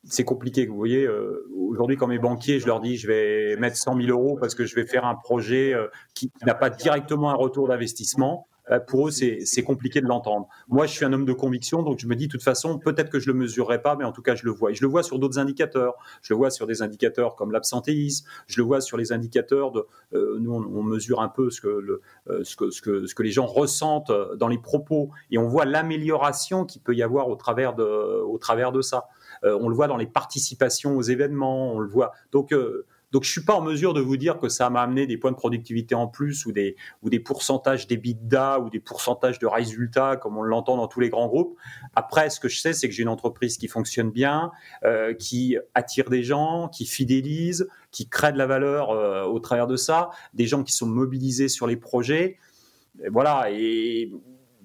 c'est 0.04 0.24
compliqué. 0.24 0.66
Vous 0.66 0.76
voyez, 0.76 1.04
euh, 1.04 1.48
aujourd'hui, 1.68 1.96
quand 1.96 2.06
mes 2.06 2.18
banquiers, 2.18 2.60
je 2.60 2.66
leur 2.66 2.80
dis, 2.80 2.96
je 2.96 3.06
vais 3.06 3.56
mettre 3.56 3.76
100 3.76 3.96
000 3.96 4.08
euros 4.08 4.36
parce 4.38 4.54
que 4.54 4.66
je 4.66 4.74
vais 4.74 4.86
faire 4.86 5.04
un 5.04 5.14
projet 5.14 5.72
euh, 5.72 5.88
qui 6.14 6.30
n'a 6.46 6.54
pas 6.54 6.70
directement 6.70 7.30
un 7.30 7.34
retour 7.34 7.68
d'investissement. 7.68 8.46
Euh, 8.70 8.80
pour 8.80 9.08
eux, 9.08 9.10
c'est 9.10 9.62
compliqué 9.62 10.00
de 10.00 10.06
l'entendre. 10.06 10.48
Moi, 10.68 10.86
je 10.86 10.92
suis 10.92 11.04
un 11.04 11.12
homme 11.12 11.24
de 11.24 11.32
conviction, 11.32 11.82
donc 11.82 11.98
je 11.98 12.06
me 12.06 12.16
dis, 12.16 12.26
de 12.26 12.32
toute 12.32 12.42
façon, 12.42 12.78
peut-être 12.78 13.10
que 13.10 13.18
je 13.18 13.26
le 13.30 13.34
mesurerai 13.34 13.82
pas, 13.82 13.96
mais 13.96 14.04
en 14.04 14.12
tout 14.12 14.22
cas, 14.22 14.34
je 14.34 14.44
le 14.44 14.50
vois. 14.50 14.70
Et 14.70 14.74
je 14.74 14.82
le 14.82 14.88
vois 14.88 15.02
sur 15.02 15.18
d'autres 15.18 15.38
indicateurs. 15.38 15.94
Je 16.22 16.32
le 16.32 16.38
vois 16.38 16.50
sur 16.50 16.66
des 16.66 16.82
indicateurs 16.82 17.34
comme 17.34 17.52
l'absentéisme. 17.52 18.26
Je 18.46 18.60
le 18.60 18.66
vois 18.66 18.80
sur 18.80 18.96
les 18.96 19.12
indicateurs 19.12 19.72
de. 19.72 19.86
Euh, 20.14 20.38
nous, 20.40 20.52
on, 20.52 20.82
mesure 20.82 21.20
un 21.20 21.28
peu 21.28 21.50
ce 21.50 21.60
que, 21.60 21.68
le, 21.68 22.02
euh, 22.28 22.44
ce, 22.44 22.56
que, 22.56 22.70
ce, 22.70 22.82
que, 22.82 23.06
ce 23.06 23.14
que 23.14 23.22
les 23.22 23.30
gens 23.30 23.46
ressentent 23.46 24.12
dans 24.36 24.48
les 24.48 24.58
propos, 24.58 25.10
et 25.30 25.38
on 25.38 25.48
voit 25.48 25.64
l'amélioration 25.64 26.64
qu'il 26.64 26.82
peut 26.82 26.94
y 26.94 27.02
avoir 27.02 27.28
au 27.28 27.36
travers 27.36 27.74
de, 27.74 27.84
au 27.84 28.38
travers 28.38 28.72
de 28.72 28.82
ça. 28.82 29.08
on 29.42 29.68
le 29.68 29.74
voit 29.74 29.88
dans 29.88 29.96
les 29.96 30.06
participations 30.06 30.96
aux 30.96 31.02
événements. 31.02 31.72
On 31.72 31.78
le 31.78 31.88
voit. 31.88 32.12
Donc 32.32 32.54
donc 33.14 33.22
je 33.22 33.30
suis 33.30 33.44
pas 33.44 33.54
en 33.54 33.62
mesure 33.62 33.94
de 33.94 34.00
vous 34.00 34.16
dire 34.16 34.40
que 34.40 34.48
ça 34.48 34.68
m'a 34.70 34.82
amené 34.82 35.06
des 35.06 35.16
points 35.16 35.30
de 35.30 35.36
productivité 35.36 35.94
en 35.94 36.08
plus 36.08 36.46
ou 36.46 36.52
des 36.52 36.74
ou 37.00 37.10
des 37.10 37.20
pourcentages 37.20 37.86
d'EBITDA 37.86 38.58
ou 38.58 38.70
des 38.70 38.80
pourcentages 38.80 39.38
de 39.38 39.46
résultats 39.46 40.16
comme 40.16 40.36
on 40.36 40.42
l'entend 40.42 40.76
dans 40.76 40.88
tous 40.88 40.98
les 40.98 41.10
grands 41.10 41.28
groupes. 41.28 41.56
Après, 41.94 42.28
ce 42.28 42.40
que 42.40 42.48
je 42.48 42.58
sais, 42.58 42.72
c'est 42.72 42.88
que 42.88 42.94
j'ai 42.94 43.04
une 43.04 43.08
entreprise 43.08 43.56
qui 43.56 43.68
fonctionne 43.68 44.10
bien, 44.10 44.50
euh, 44.82 45.14
qui 45.14 45.56
attire 45.74 46.10
des 46.10 46.24
gens, 46.24 46.66
qui 46.66 46.86
fidélise, 46.86 47.68
qui 47.92 48.08
crée 48.08 48.32
de 48.32 48.38
la 48.38 48.48
valeur 48.48 48.90
euh, 48.90 49.22
au 49.22 49.38
travers 49.38 49.68
de 49.68 49.76
ça, 49.76 50.10
des 50.32 50.48
gens 50.48 50.64
qui 50.64 50.72
sont 50.72 50.88
mobilisés 50.88 51.48
sur 51.48 51.68
les 51.68 51.76
projets. 51.76 52.36
voilà. 53.12 53.46
Et 53.52 54.10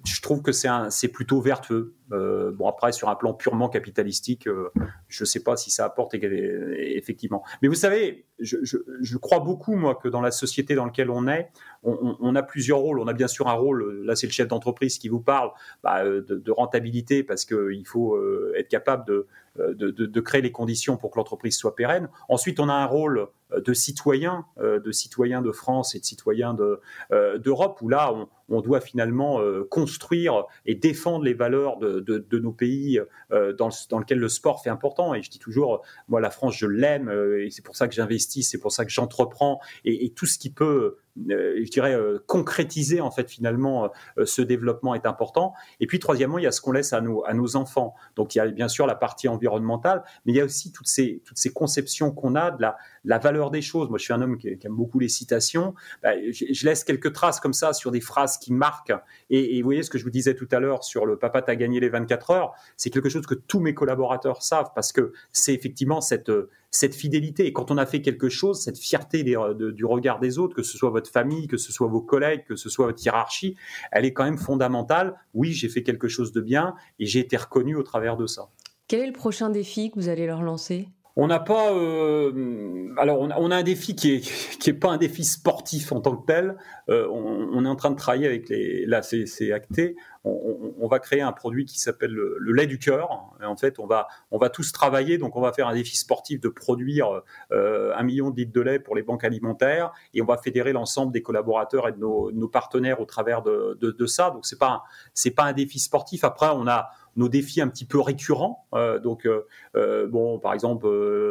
je 0.04 0.20
trouve 0.22 0.42
que 0.42 0.52
c'est 0.52 1.08
plutôt 1.08 1.40
vertueux. 1.40 1.94
Euh, 2.12 2.50
bon, 2.52 2.68
après, 2.68 2.92
sur 2.92 3.08
un 3.08 3.14
plan 3.14 3.34
purement 3.34 3.68
capitalistique, 3.68 4.48
euh, 4.48 4.70
je 5.08 5.22
ne 5.22 5.26
sais 5.26 5.42
pas 5.42 5.56
si 5.56 5.70
ça 5.70 5.84
apporte 5.84 6.14
effectivement. 6.14 7.44
Mais 7.62 7.68
vous 7.68 7.74
savez, 7.74 8.26
je, 8.38 9.16
crois 9.18 9.40
beaucoup, 9.40 9.74
moi, 9.76 9.94
que 9.94 10.08
dans 10.08 10.20
la 10.20 10.30
société 10.30 10.74
dans 10.74 10.86
laquelle 10.86 11.10
on 11.10 11.28
est, 11.28 11.50
on, 11.82 12.34
a 12.34 12.42
plusieurs 12.42 12.78
rôles. 12.78 12.98
On 13.00 13.06
a 13.06 13.12
bien 13.12 13.28
sûr 13.28 13.48
un 13.48 13.54
rôle, 13.54 14.04
là 14.04 14.16
c'est 14.16 14.26
le 14.26 14.32
chef 14.32 14.48
d'entreprise 14.48 14.98
qui 14.98 15.08
vous 15.08 15.20
parle, 15.20 15.50
bah, 15.82 16.04
de, 16.04 16.20
de, 16.20 16.50
rentabilité 16.50 17.22
parce 17.22 17.44
qu'il 17.44 17.86
faut 17.86 18.18
être 18.54 18.68
capable 18.68 19.06
de, 19.06 19.26
euh, 19.58 19.74
de, 19.74 20.20
créer 20.20 20.42
les 20.42 20.52
conditions 20.52 20.96
pour 20.96 21.10
que 21.10 21.18
l'entreprise 21.18 21.56
soit 21.56 21.74
pérenne. 21.74 22.08
Ensuite, 22.28 22.60
on 22.60 22.68
a 22.68 22.72
un 22.72 22.86
rôle 22.86 23.26
euh, 23.52 23.60
de 23.60 23.72
citoyen, 23.72 24.44
euh, 24.60 24.78
de 24.78 24.92
citoyen 24.92 25.42
de 25.42 25.50
France 25.50 25.96
et 25.96 25.98
de 25.98 26.04
citoyen 26.04 26.54
d'Europe, 26.54 27.82
où 27.82 27.88
là, 27.88 28.14
on, 28.14 28.28
doit 28.50 28.80
finalement 28.80 29.40
construire 29.70 30.44
et 30.66 30.74
défendre 30.74 31.24
les 31.24 31.34
valeurs 31.34 31.78
de, 31.78 32.38
nos 32.38 32.52
pays 32.52 33.00
dans, 33.30 33.68
lequel 33.68 34.18
le 34.18 34.28
sport 34.28 34.62
fait 34.62 34.70
important. 34.70 35.14
Et 35.14 35.22
je 35.22 35.30
dis 35.30 35.38
toujours, 35.38 35.82
moi, 36.08 36.20
la 36.20 36.30
France, 36.30 36.56
je 36.56 36.66
l'aime, 36.66 37.10
et 37.38 37.50
c'est 37.50 37.64
pour 37.64 37.76
ça 37.76 37.88
que 37.88 37.94
j'investis, 37.94 38.48
c'est 38.50 38.58
pour 38.58 38.72
ça 38.72 38.84
que 38.84 38.90
j'entreprends, 38.90 39.60
et, 39.84 40.10
tout 40.10 40.26
ce 40.26 40.38
qui 40.38 40.50
peut 40.50 40.96
je 41.16 41.70
dirais, 41.70 41.96
concrétiser 42.26 43.00
en 43.00 43.10
fait 43.10 43.28
finalement 43.28 43.90
ce 44.24 44.42
développement 44.42 44.94
est 44.94 45.06
important. 45.06 45.54
Et 45.80 45.86
puis 45.86 45.98
troisièmement, 45.98 46.38
il 46.38 46.44
y 46.44 46.46
a 46.46 46.52
ce 46.52 46.60
qu'on 46.60 46.72
laisse 46.72 46.92
à 46.92 47.00
nos, 47.00 47.24
à 47.26 47.34
nos 47.34 47.56
enfants. 47.56 47.94
Donc 48.16 48.34
il 48.34 48.38
y 48.38 48.40
a 48.40 48.46
bien 48.46 48.68
sûr 48.68 48.86
la 48.86 48.94
partie 48.94 49.28
environnementale, 49.28 50.02
mais 50.24 50.32
il 50.32 50.36
y 50.36 50.40
a 50.40 50.44
aussi 50.44 50.72
toutes 50.72 50.86
ces, 50.86 51.22
toutes 51.24 51.38
ces 51.38 51.52
conceptions 51.52 52.10
qu'on 52.12 52.34
a 52.34 52.50
de 52.50 52.62
la, 52.62 52.76
la 53.04 53.18
valeur 53.18 53.50
des 53.50 53.62
choses. 53.62 53.88
Moi, 53.88 53.98
je 53.98 54.04
suis 54.04 54.12
un 54.12 54.20
homme 54.20 54.38
qui, 54.38 54.48
aime 54.48 54.76
beaucoup 54.76 54.98
les 54.98 55.08
citations. 55.08 55.74
Bah, 56.02 56.10
je, 56.30 56.66
laisse 56.66 56.84
quelques 56.84 57.12
traces 57.12 57.40
comme 57.40 57.52
ça 57.52 57.72
sur 57.72 57.90
des 57.90 58.00
phrases 58.00 58.38
qui 58.40 58.52
marquent. 58.52 58.92
Et, 59.28 59.60
vous 59.60 59.66
voyez 59.66 59.82
ce 59.82 59.90
que 59.90 59.98
je 59.98 60.04
vous 60.04 60.10
disais 60.10 60.34
tout 60.34 60.48
à 60.50 60.58
l'heure 60.58 60.82
sur 60.82 61.06
le 61.06 61.18
papa 61.18 61.42
t'a 61.42 61.56
gagné 61.56 61.78
les 61.80 61.88
24 61.88 62.30
heures, 62.30 62.52
c'est 62.76 62.90
quelque 62.90 63.08
chose 63.08 63.26
que 63.26 63.34
tous 63.34 63.60
mes 63.60 63.74
collaborateurs 63.74 64.42
savent 64.42 64.70
parce 64.74 64.92
que 64.92 65.12
c'est 65.32 65.54
effectivement 65.54 66.00
cette, 66.00 66.32
cette 66.70 66.94
fidélité. 66.94 67.46
Et 67.46 67.52
quand 67.52 67.70
on 67.70 67.78
a 67.78 67.86
fait 67.86 68.02
quelque 68.02 68.28
chose, 68.28 68.60
cette 68.60 68.78
fierté 68.78 69.22
du 69.22 69.84
regard 69.84 70.18
des 70.18 70.38
autres, 70.38 70.54
que 70.54 70.62
ce 70.62 70.76
soit 70.76 70.90
votre 70.90 71.10
famille, 71.10 71.46
que 71.46 71.56
ce 71.56 71.72
soit 71.72 71.88
vos 71.88 72.00
collègues, 72.00 72.44
que 72.46 72.56
ce 72.56 72.68
soit 72.68 72.86
votre 72.86 73.04
hiérarchie, 73.04 73.56
elle 73.92 74.04
est 74.04 74.12
quand 74.12 74.24
même 74.24 74.38
fondamentale. 74.38 75.14
Oui, 75.34 75.52
j'ai 75.52 75.68
fait 75.68 75.82
quelque 75.82 76.08
chose 76.08 76.32
de 76.32 76.40
bien 76.40 76.74
et 76.98 77.06
j'ai 77.06 77.20
été 77.20 77.36
reconnu 77.36 77.76
au 77.76 77.82
travers 77.82 78.16
de 78.16 78.26
ça. 78.26 78.48
Quel 78.88 79.00
est 79.00 79.06
le 79.06 79.12
prochain 79.12 79.50
défi 79.50 79.90
que 79.90 79.96
vous 79.96 80.08
allez 80.08 80.26
leur 80.26 80.42
lancer? 80.42 80.88
On 81.16 81.26
n'a 81.26 81.40
pas. 81.40 81.72
Euh, 81.72 82.94
alors, 82.96 83.20
on 83.20 83.50
a, 83.50 83.56
un 83.56 83.62
défi 83.62 83.94
qui 83.94 84.14
est 84.14 84.58
qui 84.58 84.70
est 84.70 84.74
pas 84.74 84.90
un 84.90 84.96
défi 84.96 85.24
sportif 85.24 85.92
en 85.92 86.00
tant 86.00 86.16
que 86.16 86.26
tel. 86.26 86.56
Euh, 86.88 87.08
on, 87.08 87.64
est 87.64 87.68
en 87.68 87.76
train 87.76 87.90
de 87.90 87.96
travailler 87.96 88.26
avec 88.26 88.48
les. 88.48 88.86
Là, 88.86 89.02
c'est 89.02 89.52
acté. 89.52 89.96
On, 90.24 90.86
va 90.88 90.98
créer 90.98 91.22
un 91.22 91.32
produit 91.32 91.64
qui 91.64 91.78
s'appelle 91.78 92.12
le, 92.12 92.52
lait 92.52 92.66
du 92.66 92.78
cœur. 92.78 93.32
en 93.42 93.56
fait, 93.56 93.78
on 93.78 93.86
va 93.86 94.06
on 94.30 94.38
va 94.38 94.50
tous 94.50 94.72
travailler. 94.72 95.18
Donc, 95.18 95.36
on 95.36 95.40
va 95.40 95.52
faire 95.52 95.68
un 95.68 95.74
défi 95.74 95.96
sportif 95.96 96.40
de 96.40 96.48
produire 96.48 97.22
euh, 97.52 97.92
un 97.96 98.02
million 98.02 98.30
de 98.30 98.36
litres 98.36 98.52
de 98.52 98.60
lait 98.60 98.78
pour 98.78 98.94
les 98.94 99.02
banques 99.02 99.24
alimentaires, 99.24 99.92
et 100.14 100.22
on 100.22 100.26
va 100.26 100.36
fédérer 100.36 100.72
l'ensemble 100.72 101.12
des 101.12 101.22
collaborateurs 101.22 101.88
et 101.88 101.92
de 101.92 101.98
nos, 101.98 102.48
partenaires 102.48 103.00
au 103.00 103.04
travers 103.04 103.42
de, 103.42 103.78
de, 103.80 104.06
ça. 104.06 104.30
Donc, 104.30 104.46
c'est 104.46 104.58
pas 104.58 104.84
c'est 105.14 105.30
pas 105.30 105.44
un 105.44 105.52
défi 105.52 105.78
sportif. 105.78 106.24
Après, 106.24 106.48
on 106.52 106.66
a 106.66 106.90
nos 107.20 107.28
défis 107.28 107.60
un 107.60 107.68
petit 107.68 107.84
peu 107.84 108.00
récurrents. 108.00 108.66
Euh, 108.72 108.98
donc, 108.98 109.26
euh, 109.26 109.46
euh, 109.76 110.06
bon, 110.06 110.38
par 110.38 110.54
exemple, 110.54 110.88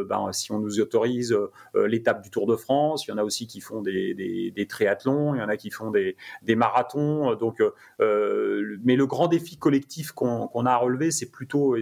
ben, 0.07 0.31
si 0.31 0.51
on 0.51 0.59
nous 0.59 0.79
autorise 0.79 1.35
l'étape 1.73 2.21
du 2.21 2.29
Tour 2.29 2.45
de 2.45 2.55
France, 2.55 3.07
il 3.07 3.09
y 3.09 3.13
en 3.13 3.17
a 3.17 3.23
aussi 3.23 3.47
qui 3.47 3.59
font 3.59 3.81
des, 3.81 4.67
triathlons, 4.69 5.33
il 5.33 5.39
y 5.39 5.41
en 5.41 5.49
a 5.49 5.57
qui 5.57 5.71
font 5.71 5.89
des, 5.89 6.15
marathons. 6.55 7.35
Donc, 7.35 7.61
mais 7.99 8.95
le 8.95 9.05
grand 9.07 9.27
défi 9.27 9.57
collectif 9.57 10.11
qu'on 10.11 10.65
a 10.65 10.71
à 10.71 10.77
relever, 10.77 11.09
c'est 11.09 11.31
plutôt. 11.31 11.75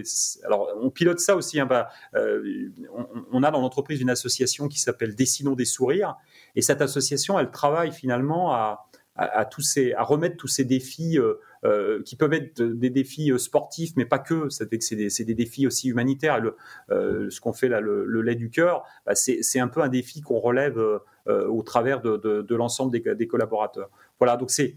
Alors, 0.44 0.70
on 0.80 0.90
pilote 0.90 1.20
ça 1.20 1.36
aussi. 1.36 1.60
Hein, 1.60 1.66
bah, 1.66 1.88
on, 3.32 3.42
a 3.42 3.50
dans 3.50 3.60
l'entreprise 3.60 4.00
une 4.00 4.10
association 4.10 4.68
qui 4.68 4.80
s'appelle 4.80 5.14
Dessinons 5.14 5.54
des 5.54 5.66
sourires, 5.66 6.16
et 6.56 6.62
cette 6.62 6.80
association, 6.80 7.38
elle 7.38 7.50
travaille 7.50 7.92
finalement 7.92 8.52
à, 8.54 8.86
tous 9.50 9.62
ces, 9.62 9.92
à 9.92 10.02
remettre 10.02 10.36
tous 10.36 10.48
ces 10.48 10.64
défis 10.64 11.18
qui 12.04 12.16
peuvent 12.16 12.32
être 12.32 12.62
des 12.62 12.90
défis 12.90 13.32
euh, 13.32 13.38
sportifs, 13.38 13.92
mais 13.96 14.04
pas 14.04 14.18
que. 14.18 14.48
C'est 14.48 14.68
des, 14.68 15.24
des, 15.24 15.34
défis 15.34 15.66
aussi 15.66 15.88
humanitaires. 15.88 16.40
Le, 16.40 16.56
euh, 16.90 17.30
ce 17.30 17.40
qu'on 17.40 17.52
fait 17.52 17.68
là, 17.68 17.80
le, 17.80 18.22
lait 18.22 18.34
du 18.34 18.50
cœur, 18.50 18.84
bah, 19.06 19.14
c'est 19.14 19.60
un 19.60 19.68
peu 19.68 19.82
un 19.82 19.88
défi 19.88 20.20
qu'on 20.20 20.38
relève 20.38 20.80
au 21.26 21.62
travers 21.62 22.00
de, 22.00 22.54
l'ensemble 22.54 22.92
des, 22.92 23.26
collaborateurs. 23.26 23.90
Voilà, 24.18 24.36
donc 24.36 24.50
c'est 24.50 24.76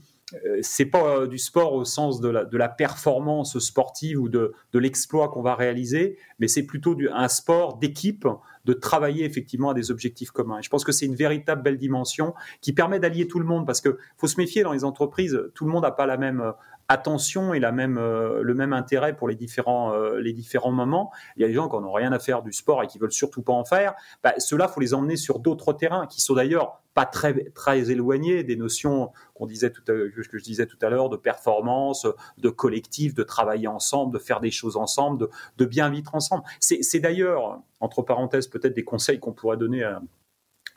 c'est 0.61 0.85
pas 0.85 1.27
du 1.27 1.37
sport 1.37 1.73
au 1.73 1.83
sens 1.83 2.21
de 2.21 2.29
la, 2.29 2.69
performance 2.69 3.59
sportive 3.59 4.21
ou 4.21 4.29
de, 4.29 4.53
de 4.71 4.79
l'exploit 4.79 5.27
qu'on 5.27 5.41
va 5.41 5.55
réaliser, 5.55 6.17
mais 6.39 6.47
c'est 6.47 6.63
plutôt 6.63 6.95
du, 6.95 7.09
un 7.09 7.27
sport 7.27 7.77
d'équipe 7.77 8.25
de 8.65 8.73
travailler 8.73 9.25
effectivement 9.25 9.69
à 9.69 9.73
des 9.73 9.91
objectifs 9.91 10.31
communs. 10.31 10.61
Je 10.61 10.69
pense 10.69 10.83
que 10.83 10.91
c'est 10.91 11.05
une 11.05 11.15
véritable 11.15 11.63
belle 11.63 11.77
dimension 11.77 12.33
qui 12.61 12.73
permet 12.73 12.99
d'allier 12.99 13.27
tout 13.27 13.39
le 13.39 13.45
monde 13.45 13.65
parce 13.65 13.81
que 13.81 13.97
faut 14.17 14.27
se 14.27 14.37
méfier 14.37 14.63
dans 14.63 14.73
les 14.73 14.83
entreprises, 14.83 15.39
tout 15.55 15.65
le 15.65 15.71
monde 15.71 15.83
n'a 15.83 15.91
pas 15.91 16.05
la 16.05 16.17
même 16.17 16.41
euh, 16.41 16.51
attention 16.87 17.53
et 17.53 17.59
la 17.59 17.71
même, 17.71 17.97
euh, 17.97 18.41
le 18.41 18.53
même 18.53 18.73
intérêt 18.73 19.15
pour 19.15 19.27
les 19.27 19.35
différents, 19.35 19.93
euh, 19.93 20.19
les 20.19 20.33
différents 20.33 20.71
moments. 20.71 21.11
Il 21.35 21.41
y 21.41 21.45
a 21.45 21.47
des 21.47 21.53
gens 21.53 21.69
qui 21.69 21.77
n'ont 21.77 21.91
rien 21.91 22.11
à 22.11 22.19
faire 22.19 22.41
du 22.41 22.53
sport 22.53 22.83
et 22.83 22.87
qui 22.87 22.99
veulent 22.99 23.11
surtout 23.11 23.41
pas 23.41 23.53
en 23.53 23.65
faire. 23.65 23.93
Bah, 24.23 24.33
Ceux-là, 24.37 24.67
faut 24.67 24.79
les 24.79 24.93
emmener 24.93 25.15
sur 25.15 25.39
d'autres 25.39 25.73
terrains 25.73 26.07
qui 26.07 26.21
sont 26.21 26.35
d'ailleurs 26.35 26.81
pas 26.93 27.05
très, 27.05 27.33
très 27.51 27.89
éloignés 27.89 28.43
des 28.43 28.55
notions 28.55 29.11
qu'on 29.33 29.45
disait 29.45 29.71
tout 29.71 29.83
à, 29.87 29.93
que 29.93 30.37
je 30.37 30.43
disais 30.43 30.65
tout 30.65 30.77
à 30.81 30.89
l'heure 30.89 31.09
de 31.09 31.15
performance, 31.15 32.05
de 32.37 32.49
collectif, 32.49 33.13
de 33.13 33.23
travailler 33.23 33.67
ensemble, 33.67 34.13
de 34.13 34.19
faire 34.19 34.41
des 34.41 34.51
choses 34.51 34.75
ensemble, 34.75 35.29
de, 35.57 35.65
bien 35.65 35.89
vivre 35.89 36.13
ensemble. 36.13 36.43
C'est 36.59 36.99
d'ailleurs, 36.99 37.61
entre 37.79 38.01
parenthèses, 38.01 38.47
peut-être 38.47 38.73
des 38.73 38.83
conseils 38.83 39.19
qu'on 39.19 39.31
pourrait 39.31 39.55
donner 39.55 39.83
à, 39.83 40.01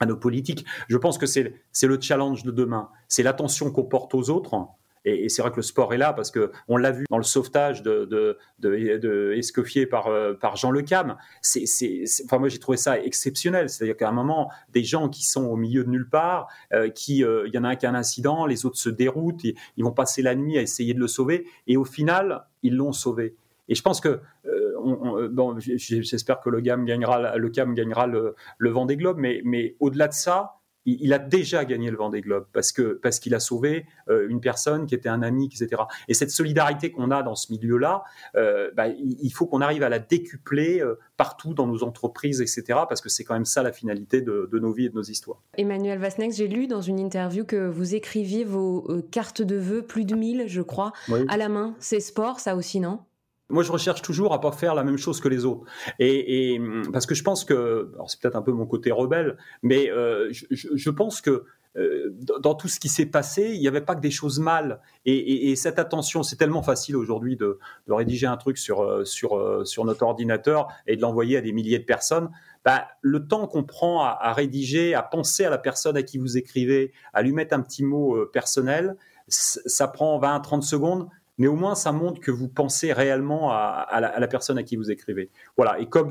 à 0.00 0.06
nos 0.06 0.16
politiques. 0.16 0.64
Je 0.88 0.96
pense 0.96 1.18
que 1.18 1.26
c'est 1.26 1.52
le 1.82 2.00
challenge 2.00 2.44
de 2.44 2.50
demain. 2.50 2.90
C'est 3.08 3.22
l'attention 3.22 3.70
qu'on 3.70 3.84
porte 3.84 4.14
aux 4.14 4.30
autres 4.30 4.54
et, 5.04 5.28
c'est 5.28 5.42
vrai 5.42 5.50
que 5.50 5.56
le 5.56 5.62
sport 5.62 5.92
est 5.92 5.98
là 5.98 6.12
parce 6.12 6.30
que 6.30 6.50
on 6.68 6.76
l'a 6.76 6.90
vu 6.90 7.04
dans 7.10 7.18
le 7.18 7.24
sauvetage 7.24 7.82
de, 7.82 8.04
de, 8.04 8.38
de, 8.58 9.32
Escoffier 9.36 9.86
par, 9.86 10.06
euh, 10.06 10.34
par 10.34 10.56
Jean 10.56 10.70
Le 10.70 10.82
Cam. 10.82 11.16
Enfin 12.24 12.38
moi 12.38 12.48
j'ai 12.48 12.58
trouvé 12.58 12.78
ça 12.78 12.98
exceptionnel. 12.98 13.68
C'est-à-dire 13.68 13.96
qu'à 13.96 14.08
un 14.08 14.12
moment, 14.12 14.50
des 14.70 14.84
gens 14.84 15.08
qui 15.08 15.24
sont 15.24 15.44
au 15.44 15.56
milieu 15.56 15.84
de 15.84 15.90
nulle 15.90 16.08
part, 16.08 16.48
euh, 16.72 16.88
qui, 16.88 17.24
euh, 17.24 17.46
il 17.46 17.54
y 17.54 17.58
en 17.58 17.64
a 17.64 17.68
un 17.68 17.76
qui 17.76 17.86
a 17.86 17.90
un 17.90 17.94
incident, 17.94 18.46
les 18.46 18.64
autres 18.66 18.78
se 18.78 18.88
déroutent, 18.88 19.44
ils, 19.44 19.84
vent 19.84 19.90
passer 19.90 20.22
la 20.22 20.34
nuit 20.34 20.56
à 20.58 20.62
essayer 20.62 20.94
de 20.94 21.00
le 21.00 21.08
sauver, 21.08 21.46
et 21.66 21.76
au 21.76 21.84
final, 21.84 22.46
ils 22.62 22.74
l'ont 22.74 22.92
sauvé. 22.92 23.36
Et 23.68 23.74
je 23.74 23.82
pense 23.82 24.00
que 24.00 24.20
bon, 25.30 25.58
j'espère 25.58 26.40
que 26.40 26.50
le 26.50 26.60
GAM 26.60 26.84
gagnera, 26.84 27.36
le 27.36 27.48
CAM 27.50 27.74
gagnera 27.74 28.06
le, 28.06 28.34
le 28.58 28.70
Vendée 28.70 28.96
Globe, 28.96 29.16
mais, 29.18 29.40
mais 29.44 29.76
au-delà 29.80 30.08
de 30.08 30.12
ça, 30.12 30.56
il, 30.86 31.12
a 31.12 31.18
déjà 31.18 31.64
gagné 31.64 31.90
le 31.90 31.96
Vendée 31.96 32.20
Globe 32.20 32.46
parce 32.52 32.72
que 32.72 32.98
parce 33.02 33.18
qu'il 33.18 33.34
a 33.34 33.40
sauvé 33.40 33.86
euh, 34.08 34.28
une 34.28 34.40
personne 34.40 34.86
qui 34.86 34.94
était 34.94 35.08
un 35.08 35.22
ami, 35.22 35.46
etc. 35.46 35.82
Et 36.08 36.14
cette 36.14 36.30
solidarité 36.30 36.90
qu'on 36.90 37.10
a 37.10 37.22
dans 37.22 37.34
ce 37.34 37.52
milieu-là, 37.52 38.04
euh, 38.36 38.70
bah, 38.76 38.88
il 38.88 39.30
faut 39.30 39.46
qu'on 39.46 39.60
arrive 39.60 39.82
à 39.82 39.88
la 39.88 39.98
décupler 39.98 40.80
euh, 40.80 40.98
partout 41.16 41.54
dans 41.54 41.66
nos 41.66 41.82
entreprises, 41.82 42.40
etc. 42.40 42.80
Parce 42.88 43.00
que 43.00 43.08
c'est 43.08 43.24
quand 43.24 43.34
même 43.34 43.44
ça 43.44 43.62
la 43.62 43.72
finalité 43.72 44.20
de, 44.20 44.48
nos 44.52 44.72
vies 44.72 44.86
et 44.86 44.88
de 44.90 44.94
nos 44.94 45.02
histoires. 45.02 45.42
Emmanuel 45.56 45.98
Vasnex, 45.98 46.36
j'ai 46.36 46.48
lu 46.48 46.66
dans 46.66 46.80
une 46.80 46.98
interview 46.98 47.44
que 47.44 47.68
vous 47.68 47.94
écriviez 47.94 48.44
vos 48.44 48.86
cartes 49.10 49.42
de 49.42 49.56
vœux, 49.56 49.82
plus 49.82 50.04
de 50.04 50.14
1000, 50.14 50.44
je 50.46 50.62
crois, 50.62 50.92
à 51.28 51.36
la 51.36 51.48
main. 51.48 51.74
C'est 51.78 52.00
sport, 52.00 52.40
ça 52.40 52.56
aussi, 52.56 52.80
non? 52.80 53.00
Moi, 53.50 53.62
je 53.62 53.70
recherche 53.70 54.00
toujours 54.00 54.32
à 54.32 54.40
pas 54.40 54.52
faire 54.52 54.74
la 54.74 54.84
même 54.84 54.96
chose 54.96 55.20
que 55.20 55.28
les 55.28 55.44
autres. 55.44 55.64
Et, 55.98 56.58
parce 56.92 57.06
que 57.06 57.14
je 57.14 57.22
pense 57.22 57.44
que, 57.44 57.90
alors 57.94 58.10
c'est 58.10 58.20
peut-être 58.20 58.36
un 58.36 58.42
peu 58.42 58.52
mon 58.52 58.66
côté 58.66 58.90
rebelle, 58.90 59.36
mais 59.62 59.90
euh, 59.90 60.30
je, 60.32 60.90
pense 60.90 61.20
que 61.20 61.44
euh, 61.76 62.14
dans 62.40 62.54
tout 62.54 62.68
ce 62.68 62.80
qui 62.80 62.88
s'est 62.88 63.06
passé, 63.06 63.50
il 63.52 63.60
n'y 63.60 63.68
avait 63.68 63.82
pas 63.82 63.94
que 63.94 64.00
des 64.00 64.10
choses 64.10 64.38
mal. 64.38 64.80
Et, 65.04 65.54
cette 65.56 65.78
attention, 65.78 66.22
c'est 66.22 66.36
tellement 66.36 66.62
facile 66.62 66.96
aujourd'hui 66.96 67.36
de, 67.36 67.58
rédiger 67.86 68.26
un 68.26 68.38
truc 68.38 68.56
sur, 68.56 68.82
euh, 68.82 69.04
sur, 69.04 69.84
notre 69.84 70.04
ordinateur 70.04 70.68
et 70.86 70.96
de 70.96 71.02
l'envoyer 71.02 71.36
à 71.36 71.40
des 71.42 71.52
milliers 71.52 71.78
de 71.78 71.84
personnes. 71.84 72.30
Bah, 72.64 72.88
le 73.02 73.26
temps 73.26 73.46
qu'on 73.46 73.64
prend 73.64 74.04
à, 74.04 74.32
rédiger, 74.32 74.94
à 74.94 75.02
penser 75.02 75.44
à 75.44 75.50
la 75.50 75.58
personne 75.58 75.98
à 75.98 76.02
qui 76.02 76.16
vous 76.16 76.38
écrivez, 76.38 76.92
à 77.12 77.20
lui 77.20 77.32
mettre 77.32 77.54
un 77.54 77.60
petit 77.60 77.84
mot 77.84 78.24
personnel, 78.24 78.96
ça 79.28 79.88
prend 79.88 80.18
20-30 80.18 80.62
secondes 80.62 81.08
mais 81.38 81.46
au 81.46 81.54
moins 81.54 81.74
ça 81.74 81.92
montre 81.92 82.20
que 82.20 82.30
vous 82.30 82.48
pensez 82.48 82.92
réellement 82.92 83.50
à, 83.50 84.00
la, 84.00 84.28
personne 84.28 84.58
à 84.58 84.62
qui 84.62 84.76
vous 84.76 84.90
écrivez. 84.90 85.30
Voilà. 85.56 85.78
Et 85.80 85.88
comme, 85.88 86.10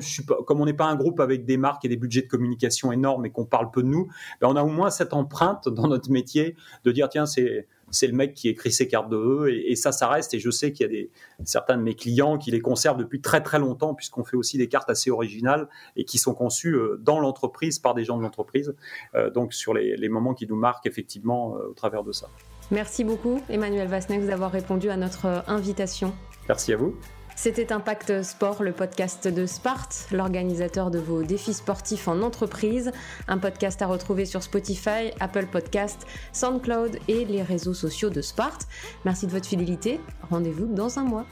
on 0.50 0.66
n'est 0.66 0.74
pas 0.74 0.86
un 0.86 0.96
groupe 0.96 1.20
avec 1.20 1.46
des 1.46 1.58
marques 1.58 1.86
et 1.86 1.90
des 1.90 1.98
budgets 1.98 2.22
de 2.22 2.28
communication 2.28 2.92
énormes 2.92 3.26
et 3.26 3.32
qu'on 3.32 3.46
parle 3.46 3.72
peu 3.72 3.84
de 3.84 3.88
nous, 3.88 4.10
ben 4.42 4.48
on 4.50 4.56
a 4.56 4.64
au 4.64 4.70
moins 4.70 4.90
cette 4.90 5.14
empreinte 5.14 5.70
dans 5.70 5.88
notre 5.88 6.12
métier 6.12 6.56
de 6.84 6.92
dire 6.92 7.10
tiens 7.10 7.26
c'est 7.26 8.08
le 8.08 8.14
mec 8.14 8.34
qui 8.34 8.50
écrit 8.50 8.72
ses 8.72 8.88
cartes 8.88 9.10
de 9.10 9.18
vœux 9.18 9.54
et, 9.54 9.76
ça, 9.76 9.92
ça 9.92 10.08
reste. 10.08 10.34
Et 10.34 10.40
je 10.40 10.50
sais 10.50 10.72
qu'il 10.72 10.86
y 10.86 10.90
a 10.90 10.92
des, 10.92 11.12
certains 11.44 11.78
de 11.78 11.84
mes 11.84 11.96
clients 11.96 12.38
qui 12.38 12.52
les 12.52 12.60
conservent 12.60 12.98
depuis 12.98 13.22
très 13.22 13.42
très 13.42 13.60
longtemps 13.60 13.94
puisqu'on 13.94 14.24
fait 14.24 14.38
aussi 14.38 14.58
des 14.58 14.68
cartes 14.68 14.90
assez 14.90 15.12
originales 15.12 15.68
et 15.96 16.04
qui 16.04 16.18
sont 16.18 16.34
conçues 16.34 16.76
euh, 16.76 16.98
dans 17.02 17.20
l'entreprise 17.20 17.80
par 17.80 17.94
des 17.94 18.04
gens 18.04 18.18
de 18.18 18.24
l'entreprise. 18.24 18.76
Euh, 19.16 19.30
donc 19.30 19.54
sur 19.54 19.74
les, 19.74 19.96
les, 19.96 20.10
moments 20.10 20.34
qui 20.34 20.48
nous 20.48 20.56
marquent 20.56 20.88
effectivement 20.88 21.56
euh, 21.56 21.70
au 21.70 21.74
travers 21.74 22.04
de 22.04 22.12
ça. 22.12 22.28
Merci 22.74 23.04
beaucoup 23.04 23.40
Emmanuel 23.50 23.88
Vasnex 23.88 24.26
d'avoir 24.26 24.52
répondu 24.52 24.90
à 24.90 24.98
notre 24.98 25.44
invitation. 25.48 26.12
Merci 26.50 26.74
à 26.74 26.78
vous. 26.78 26.96
C'était 27.36 27.72
Impact 27.72 28.24
Sport, 28.24 28.64
le 28.64 28.72
podcast 28.72 29.28
de 29.28 29.46
Sparte, 29.46 30.08
l'organisateur 30.12 30.90
de 30.90 30.98
vos 30.98 31.22
défis 31.22 31.54
sportifs 31.54 32.08
en 32.08 32.22
entreprise. 32.24 32.92
Un 33.28 33.38
podcast 33.38 33.84
à 33.84 33.86
retrouver 33.86 34.26
sur 34.26 34.42
Spotify, 34.42 35.12
Apple 35.20 35.46
Podcast, 35.46 36.08
SoundCloud 36.32 36.98
et 37.08 37.26
les 37.26 37.44
réseaux 37.44 37.76
sociaux 37.76 38.10
de 38.10 38.22
Sparte. 38.22 38.68
Merci 39.06 39.28
de 39.28 39.32
votre 39.32 39.48
fidélité. 39.48 40.00
Rendez-vous 40.32 40.66
dans 40.66 40.98
un 40.98 41.04
mois. 41.04 41.28